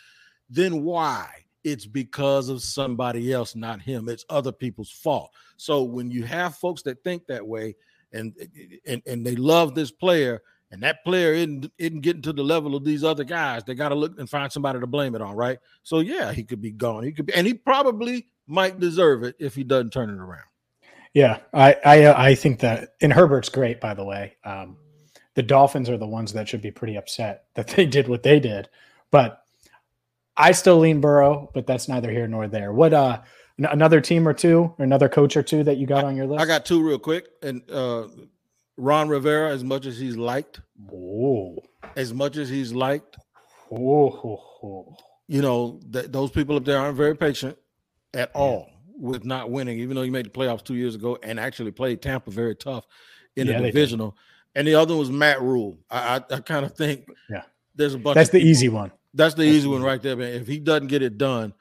Then 0.50 0.84
why? 0.84 1.43
It's 1.64 1.86
because 1.86 2.50
of 2.50 2.62
somebody 2.62 3.32
else, 3.32 3.56
not 3.56 3.82
him. 3.82 4.10
It's 4.10 4.26
other 4.30 4.52
people's 4.52 4.92
fault. 4.92 5.32
So 5.58 5.84
when 5.84 6.12
you 6.12 6.24
have 6.24 6.58
folks 6.58 6.82
that 6.84 7.04
think 7.04 7.26
that 7.28 7.46
way, 7.46 7.76
and 8.12 8.34
and 8.86 9.02
and 9.06 9.26
they 9.26 9.36
love 9.36 9.74
this 9.76 9.92
player, 9.92 10.42
and 10.72 10.84
that 10.84 11.04
player 11.04 11.34
isn't 11.34 11.72
isn't 11.78 12.02
getting 12.02 12.22
to 12.24 12.34
the 12.34 12.44
level 12.44 12.76
of 12.76 12.84
these 12.84 13.04
other 13.04 13.24
guys, 13.24 13.64
they 13.64 13.76
got 13.76 13.90
to 13.90 13.96
look 13.96 14.20
and 14.20 14.30
find 14.30 14.52
somebody 14.52 14.80
to 14.80 14.88
blame 14.88 15.16
it 15.16 15.22
on, 15.22 15.36
right? 15.36 15.60
So 15.84 16.00
yeah, 16.00 16.32
he 16.32 16.44
could 16.44 16.62
be 16.62 16.72
gone. 16.72 17.04
He 17.04 17.12
could 17.12 17.28
be, 17.28 17.34
and 17.34 17.48
he 17.48 17.54
probably 17.54 18.28
might 18.48 18.80
deserve 18.80 19.24
it 19.24 19.36
if 19.40 19.56
he 19.56 19.64
doesn't 19.64 19.92
turn 19.92 20.10
it 20.10 20.20
around. 20.20 20.46
Yeah, 21.14 21.40
I 21.54 21.76
I, 21.86 22.04
uh, 22.04 22.16
I 22.18 22.36
think 22.36 22.60
that 22.60 22.94
and 23.02 23.14
Herbert's 23.14 23.50
great, 23.50 23.80
by 23.80 23.94
the 23.94 24.04
way. 24.04 24.36
Um, 24.44 24.78
the 25.36 25.44
Dolphins 25.44 25.90
are 25.90 25.98
the 25.98 26.08
ones 26.08 26.34
that 26.34 26.48
should 26.48 26.62
be 26.62 26.72
pretty 26.72 26.96
upset 26.96 27.46
that 27.56 27.68
they 27.68 27.86
did 27.86 28.08
what 28.08 28.24
they 28.24 28.40
did, 28.40 28.70
but 29.12 29.43
I 30.36 30.52
still 30.52 30.80
lean 30.80 31.02
Burrow, 31.02 31.50
but 31.54 31.68
that's 31.68 31.88
neither 31.88 32.10
here 32.10 32.28
nor 32.28 32.48
there. 32.48 32.74
What 32.74 32.94
uh 32.94 33.22
another 33.58 34.02
team 34.02 34.28
or 34.28 34.34
two, 34.34 34.74
or 34.78 34.84
another 34.84 35.10
coach 35.10 35.38
or 35.38 35.44
two 35.44 35.64
that 35.64 35.78
you 35.78 35.86
got 35.86 36.04
on 36.04 36.16
your 36.16 36.26
list? 36.26 36.42
I 36.42 36.46
got 36.46 36.66
two 36.66 36.84
real 36.84 37.00
quick, 37.00 37.28
and 37.42 37.62
uh 37.72 38.08
Ron 38.78 39.08
Rivera, 39.08 39.52
as 39.52 39.64
much 39.64 39.86
as 39.86 40.00
he's 40.00 40.18
liked, 40.18 40.60
oh, 40.92 41.58
as 41.96 42.14
much 42.14 42.38
as 42.38 42.50
he's 42.50 42.74
liked, 42.74 43.18
oh, 43.72 44.96
you 45.28 45.42
know, 45.42 45.80
th- 45.92 46.08
those 46.08 46.32
people 46.32 46.56
up 46.56 46.66
there 46.66 46.80
aren't 46.80 46.98
very 46.98 47.16
patient 47.16 47.58
at 48.14 48.32
all 48.34 48.70
with 48.98 49.26
not 49.26 49.52
winning, 49.52 49.80
even 49.80 49.96
though 49.96 50.02
you 50.02 50.12
made 50.12 50.26
the 50.26 50.30
playoffs 50.30 50.64
two 50.64 50.76
years 50.76 50.96
ago 50.96 51.18
and 51.22 51.40
actually 51.40 51.72
played 51.72 52.02
Tampa 52.02 52.32
very 52.32 52.56
tough 52.56 52.86
in 53.36 53.48
yeah, 53.48 53.60
the 53.60 53.68
divisional. 53.68 54.18
And 54.56 54.68
the 54.68 54.76
other 54.76 54.96
was 54.96 55.10
Matt 55.10 55.42
Rhule. 55.42 55.80
I, 55.90 56.16
I, 56.18 56.36
I 56.36 56.40
kind 56.40 56.66
of 56.66 56.76
think 56.76 57.08
yeah, 57.30 57.44
there's 57.76 57.96
a 57.96 58.00
bunch. 58.00 58.16
That's 58.16 58.30
the 58.30 58.42
easy 58.42 58.70
one. 58.70 58.92
That's 59.14 59.36
the 59.36 59.44
easy 59.44 59.68
one 59.68 59.84
right 59.84 60.02
there, 60.02 60.16
man. 60.16 60.34
If 60.34 60.48
he 60.48 60.60
doesn't 60.60 60.88
get 60.88 61.02
it 61.02 61.18
done, 61.18 61.54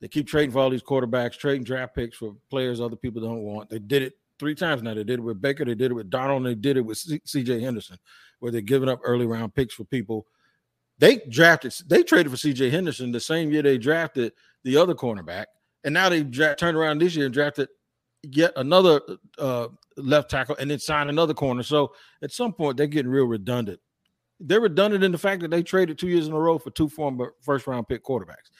they 0.00 0.08
keep 0.08 0.28
trading 0.28 0.52
for 0.52 0.60
all 0.60 0.70
these 0.70 0.82
quarterbacks, 0.82 1.38
trading 1.38 1.64
draft 1.64 1.94
picks 1.94 2.16
for 2.16 2.36
players 2.50 2.80
other 2.80 2.96
people 2.96 3.22
don't 3.22 3.42
want. 3.42 3.70
They 3.70 3.78
did 3.78 4.02
it 4.02 4.14
three 4.38 4.54
times 4.54 4.82
now. 4.82 4.94
They 4.94 5.04
did 5.04 5.18
it 5.18 5.22
with 5.22 5.40
Baker, 5.40 5.64
they 5.64 5.74
did 5.74 5.90
it 5.90 5.94
with 5.94 6.10
Darnold, 6.10 6.44
they 6.44 6.54
did 6.54 6.76
it 6.76 6.82
with 6.82 6.98
C.J. 6.98 7.60
Henderson, 7.60 7.98
where 8.40 8.52
they're 8.52 8.60
giving 8.60 8.88
up 8.88 9.00
early 9.02 9.26
round 9.26 9.54
picks 9.54 9.74
for 9.74 9.84
people. 9.84 10.26
They 10.98 11.18
drafted, 11.28 11.74
they 11.86 12.02
traded 12.02 12.30
for 12.30 12.36
C.J. 12.36 12.70
Henderson 12.70 13.10
the 13.12 13.20
same 13.20 13.50
year 13.50 13.62
they 13.62 13.78
drafted 13.78 14.32
the 14.64 14.76
other 14.76 14.94
cornerback, 14.94 15.46
and 15.84 15.94
now 15.94 16.08
they 16.08 16.22
dra- 16.22 16.56
turned 16.56 16.76
around 16.76 17.00
this 17.00 17.16
year 17.16 17.26
and 17.26 17.34
drafted 17.34 17.68
yet 18.22 18.52
another 18.56 19.00
uh, 19.38 19.68
left 19.96 20.30
tackle, 20.30 20.56
and 20.58 20.70
then 20.70 20.78
signed 20.78 21.10
another 21.10 21.34
corner. 21.34 21.62
So 21.62 21.92
at 22.22 22.32
some 22.32 22.52
point, 22.52 22.76
they're 22.76 22.86
getting 22.86 23.10
real 23.10 23.26
redundant. 23.26 23.80
They're 24.40 24.60
redundant 24.60 25.04
in 25.04 25.12
the 25.12 25.18
fact 25.18 25.42
that 25.42 25.50
they 25.50 25.62
traded 25.62 25.98
two 25.98 26.08
years 26.08 26.26
in 26.26 26.32
a 26.32 26.38
row 26.38 26.58
for 26.58 26.70
two 26.70 26.88
former 26.88 27.34
first 27.40 27.66
round 27.66 27.88
pick 27.88 28.04
quarterbacks 28.04 28.50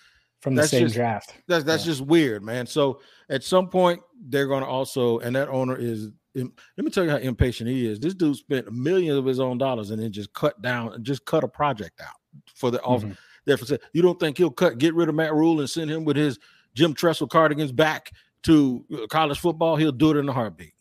from 0.40 0.54
the 0.54 0.62
that's 0.62 0.70
same 0.70 0.82
just, 0.82 0.94
draft. 0.94 1.34
That's 1.46 1.64
that's 1.64 1.84
yeah. 1.84 1.92
just 1.92 2.02
weird, 2.02 2.42
man. 2.42 2.66
So 2.66 3.00
at 3.28 3.44
some 3.44 3.68
point 3.68 4.00
they're 4.28 4.46
going 4.46 4.62
to 4.62 4.68
also, 4.68 5.18
and 5.20 5.34
that 5.36 5.48
owner 5.48 5.76
is. 5.76 6.10
Let 6.34 6.84
me 6.84 6.90
tell 6.92 7.02
you 7.02 7.10
how 7.10 7.16
impatient 7.16 7.68
he 7.68 7.84
is. 7.88 7.98
This 7.98 8.14
dude 8.14 8.36
spent 8.36 8.70
millions 8.70 9.18
of 9.18 9.24
his 9.24 9.40
own 9.40 9.58
dollars 9.58 9.90
and 9.90 10.00
then 10.00 10.12
just 10.12 10.32
cut 10.34 10.60
down 10.62 10.92
and 10.92 11.04
just 11.04 11.24
cut 11.24 11.42
a 11.42 11.48
project 11.48 12.00
out 12.00 12.14
for 12.54 12.70
the 12.70 12.78
mm-hmm. 12.78 13.10
Therefore, 13.44 13.78
you 13.92 14.02
don't 14.02 14.20
think 14.20 14.38
he'll 14.38 14.50
cut 14.50 14.78
get 14.78 14.94
rid 14.94 15.08
of 15.08 15.16
Matt 15.16 15.34
Rhule 15.34 15.58
and 15.58 15.68
send 15.68 15.90
him 15.90 16.04
with 16.04 16.16
his 16.16 16.38
Jim 16.74 16.94
Tressel 16.94 17.26
cardigans 17.26 17.72
back 17.72 18.12
to 18.42 18.84
uh, 18.92 19.06
college 19.08 19.38
football? 19.40 19.74
He'll 19.74 19.90
do 19.90 20.10
it 20.10 20.18
in 20.18 20.28
a 20.28 20.32
heartbeat. 20.32 20.74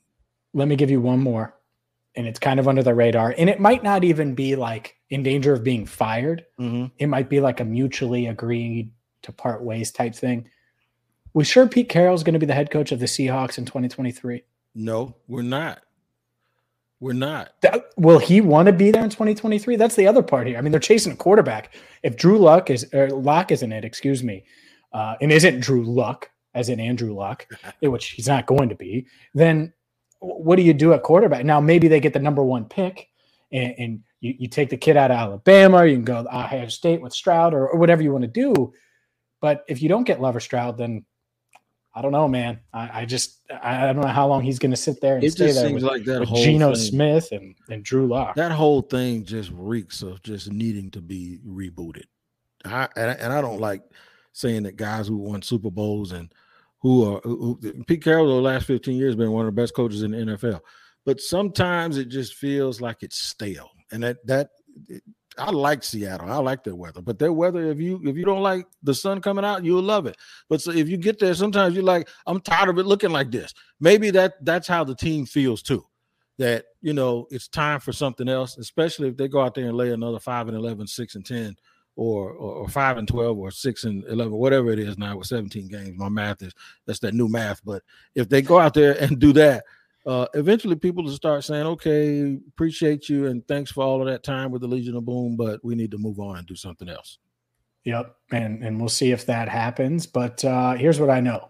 Let 0.54 0.68
me 0.68 0.76
give 0.76 0.92
you 0.92 1.02
one 1.02 1.20
more, 1.20 1.56
and 2.18 2.28
it's 2.28 2.40
kind 2.40 2.60
of 2.60 2.68
under 2.68 2.84
the 2.84 2.96
radar, 2.96 3.34
and 3.38 3.50
it 3.50 3.60
might 3.60 3.84
not 3.84 4.04
even 4.04 4.34
be 4.34 4.56
like 4.56 4.98
in 5.10 5.24
danger 5.24 5.54
of 5.54 5.64
being 5.64 5.86
fired. 5.86 6.46
Mm-hmm. 6.60 6.88
It 6.98 7.08
might 7.08 7.30
be 7.30 7.40
like 7.40 7.60
a 7.60 7.66
mutually 7.66 8.26
agreed 8.26 8.92
to 9.22 9.32
part 9.32 9.62
ways 9.64 9.92
type 9.92 10.16
thing. 10.16 10.50
We 11.34 11.46
sure 11.46 11.68
Pete 11.68 11.90
Carroll's 11.90 12.24
going 12.24 12.34
to 12.34 12.40
be 12.40 12.48
the 12.48 12.56
head 12.56 12.72
coach 12.72 12.92
of 12.92 13.00
the 13.00 13.06
Seahawks 13.06 13.60
in 13.60 13.66
2023? 13.66 14.44
No, 14.74 15.16
we're 15.28 15.44
not. 15.44 15.84
We're 17.00 17.14
not. 17.14 17.54
That, 17.62 17.92
will 17.96 18.18
he 18.18 18.42
want 18.42 18.66
to 18.66 18.74
be 18.74 18.90
there 18.90 19.04
in 19.04 19.12
2023? 19.12 19.76
That's 19.76 19.96
the 19.96 20.08
other 20.08 20.24
part 20.24 20.48
here. 20.48 20.58
I 20.58 20.62
mean, 20.62 20.72
they're 20.72 20.80
chasing 20.80 21.12
a 21.12 21.16
quarterback. 21.16 21.76
If 22.02 22.18
Drew 22.18 22.40
Luck 22.40 22.72
is 22.72 22.92
or 22.94 23.10
Lock 23.12 23.52
isn't 23.52 23.72
it, 23.72 23.86
excuse 23.86 24.24
me, 24.24 24.46
uh, 24.94 25.16
and 25.22 25.32
isn't 25.32 25.60
Drew 25.60 25.84
Luck 25.84 26.32
as 26.56 26.70
in 26.70 26.80
Andrew 26.80 27.14
Luck, 27.14 27.48
which 27.82 28.10
he's 28.10 28.28
not 28.28 28.48
going 28.48 28.70
to 28.70 28.76
be, 28.76 29.06
then 29.36 29.72
what 30.20 30.56
do 30.56 30.62
you 30.64 30.74
do 30.74 30.94
at 30.94 31.04
quarterback? 31.04 31.46
Now 31.46 31.60
maybe 31.60 31.88
they 31.88 32.00
get 32.00 32.14
the 32.14 32.20
number 32.20 32.44
one 32.44 32.66
pick, 32.66 33.10
and, 33.52 33.76
and 33.78 34.04
you, 34.20 34.36
you, 34.40 34.48
take 34.48 34.70
the 34.70 34.78
kid 34.78 34.98
out 34.98 35.12
of 35.12 35.18
Alabama. 35.18 35.86
You 35.86 35.96
can 35.96 36.06
go 36.06 36.24
to 36.24 36.36
Ohio 36.36 36.68
State 36.68 37.02
with 37.02 37.14
Stroud 37.14 37.54
or, 37.54 37.68
or 37.68 37.80
whatever 37.80 38.02
you 38.02 38.12
want 38.12 38.24
to 38.24 38.28
do. 38.28 38.74
But 39.42 39.64
if 39.68 39.82
you 39.82 39.90
don't 39.90 40.04
get 40.04 40.20
Lover 40.20 40.40
Stroud, 40.40 40.78
then 40.78 41.06
I 41.94 42.02
don't 42.02 42.12
know, 42.12 42.28
man. 42.28 42.60
I, 42.74 43.02
I 43.02 43.06
just 43.06 43.40
I 43.62 43.86
don't 43.86 44.02
know 44.02 44.08
how 44.08 44.28
long 44.28 44.44
he's 44.44 44.60
going 44.60 44.72
to 44.72 44.78
sit 44.78 45.02
there 45.02 45.16
and 45.16 45.24
it 45.24 45.32
stay 45.32 45.52
there 45.52 45.74
with, 45.74 45.84
like 45.84 46.04
that 46.06 46.22
with 46.22 46.30
Geno 46.30 46.74
thing, 46.74 46.84
Smith 46.84 47.32
and, 47.32 47.56
and 47.70 47.84
Drew 47.84 48.08
Lock. 48.08 48.36
That 48.36 48.52
whole 48.52 48.82
thing 48.82 49.26
just 49.26 49.52
reeks 49.54 50.02
of 50.02 50.22
just 50.24 50.52
needing 50.52 50.92
to 50.92 51.02
be 51.02 51.40
rebooted. 51.48 52.06
I, 52.66 52.88
and, 52.96 53.20
and 53.20 53.34
I 53.34 53.42
don't 53.42 53.60
like 53.60 53.84
saying 54.34 54.64
that 54.64 54.76
guys 54.76 55.08
who 55.08 55.18
won 55.18 55.42
Super 55.42 55.72
Bowls 55.72 56.12
and 56.12 56.32
who 56.88 57.16
are 57.16 57.20
who, 57.22 57.60
Pete 57.86 58.02
Carroll 58.02 58.28
the 58.28 58.42
last 58.42 58.66
15 58.66 58.96
years 58.96 59.16
been 59.16 59.32
one 59.34 59.46
of 59.46 59.54
the 59.54 59.62
best 59.62 59.74
coaches 59.74 60.04
in 60.04 60.12
the 60.12 60.18
NFL. 60.18 60.62
But 61.06 61.20
sometimes 61.20 61.98
it 61.98 62.08
just 62.08 62.36
feels 62.36 62.80
like 62.80 63.04
it's 63.04 63.18
stale. 63.18 63.70
And 63.92 64.04
that 64.04 64.26
that 64.26 64.50
I 65.38 65.52
like 65.52 65.84
Seattle. 65.84 66.32
I 66.32 66.38
like 66.38 66.64
their 66.64 66.76
weather, 66.76 67.02
but 67.02 67.20
their 67.20 67.34
weather, 67.34 67.70
if 67.70 67.80
you 67.80 68.02
if 68.06 68.16
you 68.16 68.24
don't 68.24 68.42
like 68.42 68.68
the 68.84 68.94
sun 68.94 69.22
coming 69.22 69.44
out, 69.44 69.66
you'll 69.66 69.84
love 69.84 70.06
it. 70.06 70.16
But 70.48 70.62
so 70.62 70.72
if 70.72 70.88
you 70.88 70.96
get 70.96 71.20
there, 71.20 71.34
sometimes 71.34 71.76
you're 71.76 71.84
like, 71.84 72.08
I'm 72.26 72.40
tired 72.40 72.70
of 72.70 72.80
it 72.80 72.86
looking 72.86 73.12
like 73.12 73.32
this. 73.32 73.54
Maybe 73.82 74.10
that 74.12 74.34
that's 74.46 74.68
how 74.68 74.86
the 74.86 74.96
team 74.96 75.26
feels 75.26 75.62
too. 75.62 75.84
That 76.38 76.66
you 76.82 76.94
know 76.94 77.28
it's 77.32 77.50
time 77.50 77.82
for 77.82 77.92
something 77.92 78.30
else, 78.30 78.58
especially 78.58 79.10
if 79.10 79.18
they 79.18 79.28
go 79.28 79.42
out 79.42 79.56
there 79.56 79.68
and 79.68 79.76
lay 79.76 79.92
another 79.92 80.20
five 80.20 80.48
and 80.48 80.56
11, 80.56 80.88
6 80.88 81.16
and 81.16 81.26
10, 81.26 81.56
or, 81.98 82.32
or, 82.32 82.54
or 82.54 82.70
five 82.70 82.98
and 82.98 83.08
12, 83.08 83.38
or 83.38 83.52
six 83.52 83.84
and 83.84 84.06
11, 84.06 84.32
whatever 84.32 84.72
it 84.72 84.80
is 84.80 84.98
now 84.98 85.18
with 85.18 85.28
17 85.28 85.68
games. 85.68 85.98
My 85.98 86.10
math 86.10 86.42
is 86.42 86.54
that's 86.86 87.00
that 87.00 87.14
new 87.14 87.28
math. 87.28 87.64
But 87.66 87.84
if 88.16 88.30
they 88.30 88.42
go 88.42 88.60
out 88.60 88.74
there 88.74 88.94
and 89.02 89.20
do 89.20 89.34
that, 89.34 89.66
uh, 90.06 90.28
eventually 90.36 90.76
people 90.76 91.04
will 91.04 91.12
start 91.12 91.44
saying, 91.44 91.66
okay, 91.66 92.38
appreciate 92.48 93.10
you 93.10 93.26
and 93.26 93.46
thanks 93.48 93.72
for 93.72 93.84
all 93.84 94.00
of 94.00 94.08
that 94.08 94.24
time 94.24 94.52
with 94.52 94.62
the 94.62 94.68
Legion 94.68 94.96
of 94.96 95.06
Boom, 95.06 95.36
but 95.36 95.60
we 95.66 95.76
need 95.76 95.92
to 95.92 95.98
move 95.98 96.20
on 96.20 96.38
and 96.38 96.48
do 96.48 96.56
something 96.56 96.88
else. 96.88 97.18
Yep. 97.84 98.16
And, 98.32 98.64
and 98.64 98.80
we'll 98.80 98.90
see 98.90 99.12
if 99.12 99.26
that 99.26 99.50
happens. 99.50 100.06
But 100.06 100.46
uh, 100.46 100.76
here's 100.76 101.00
what 101.00 101.10
I 101.10 101.20
know 101.20 101.50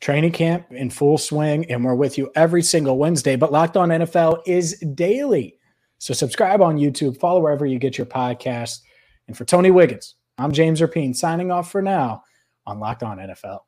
training 0.00 0.32
camp 0.32 0.66
in 0.70 0.90
full 0.90 1.16
swing, 1.16 1.70
and 1.70 1.84
we're 1.84 1.94
with 1.94 2.18
you 2.18 2.30
every 2.34 2.62
single 2.62 2.98
Wednesday. 2.98 3.36
But 3.36 3.52
Locked 3.52 3.76
On 3.76 3.88
NFL 3.88 4.42
is 4.46 4.78
daily. 4.94 5.58
So 5.98 6.12
subscribe 6.12 6.60
on 6.60 6.76
YouTube, 6.76 7.18
follow 7.18 7.40
wherever 7.40 7.64
you 7.64 7.78
get 7.78 7.96
your 7.96 8.06
podcast. 8.06 8.80
And 9.26 9.36
for 9.36 9.44
Tony 9.44 9.70
Wiggins, 9.70 10.16
I'm 10.38 10.52
James 10.52 10.80
Rapien 10.80 11.14
signing 11.14 11.50
off 11.50 11.70
for 11.70 11.82
now 11.82 12.22
on 12.66 12.80
Locked 12.80 13.02
On 13.02 13.18
NFL. 13.18 13.60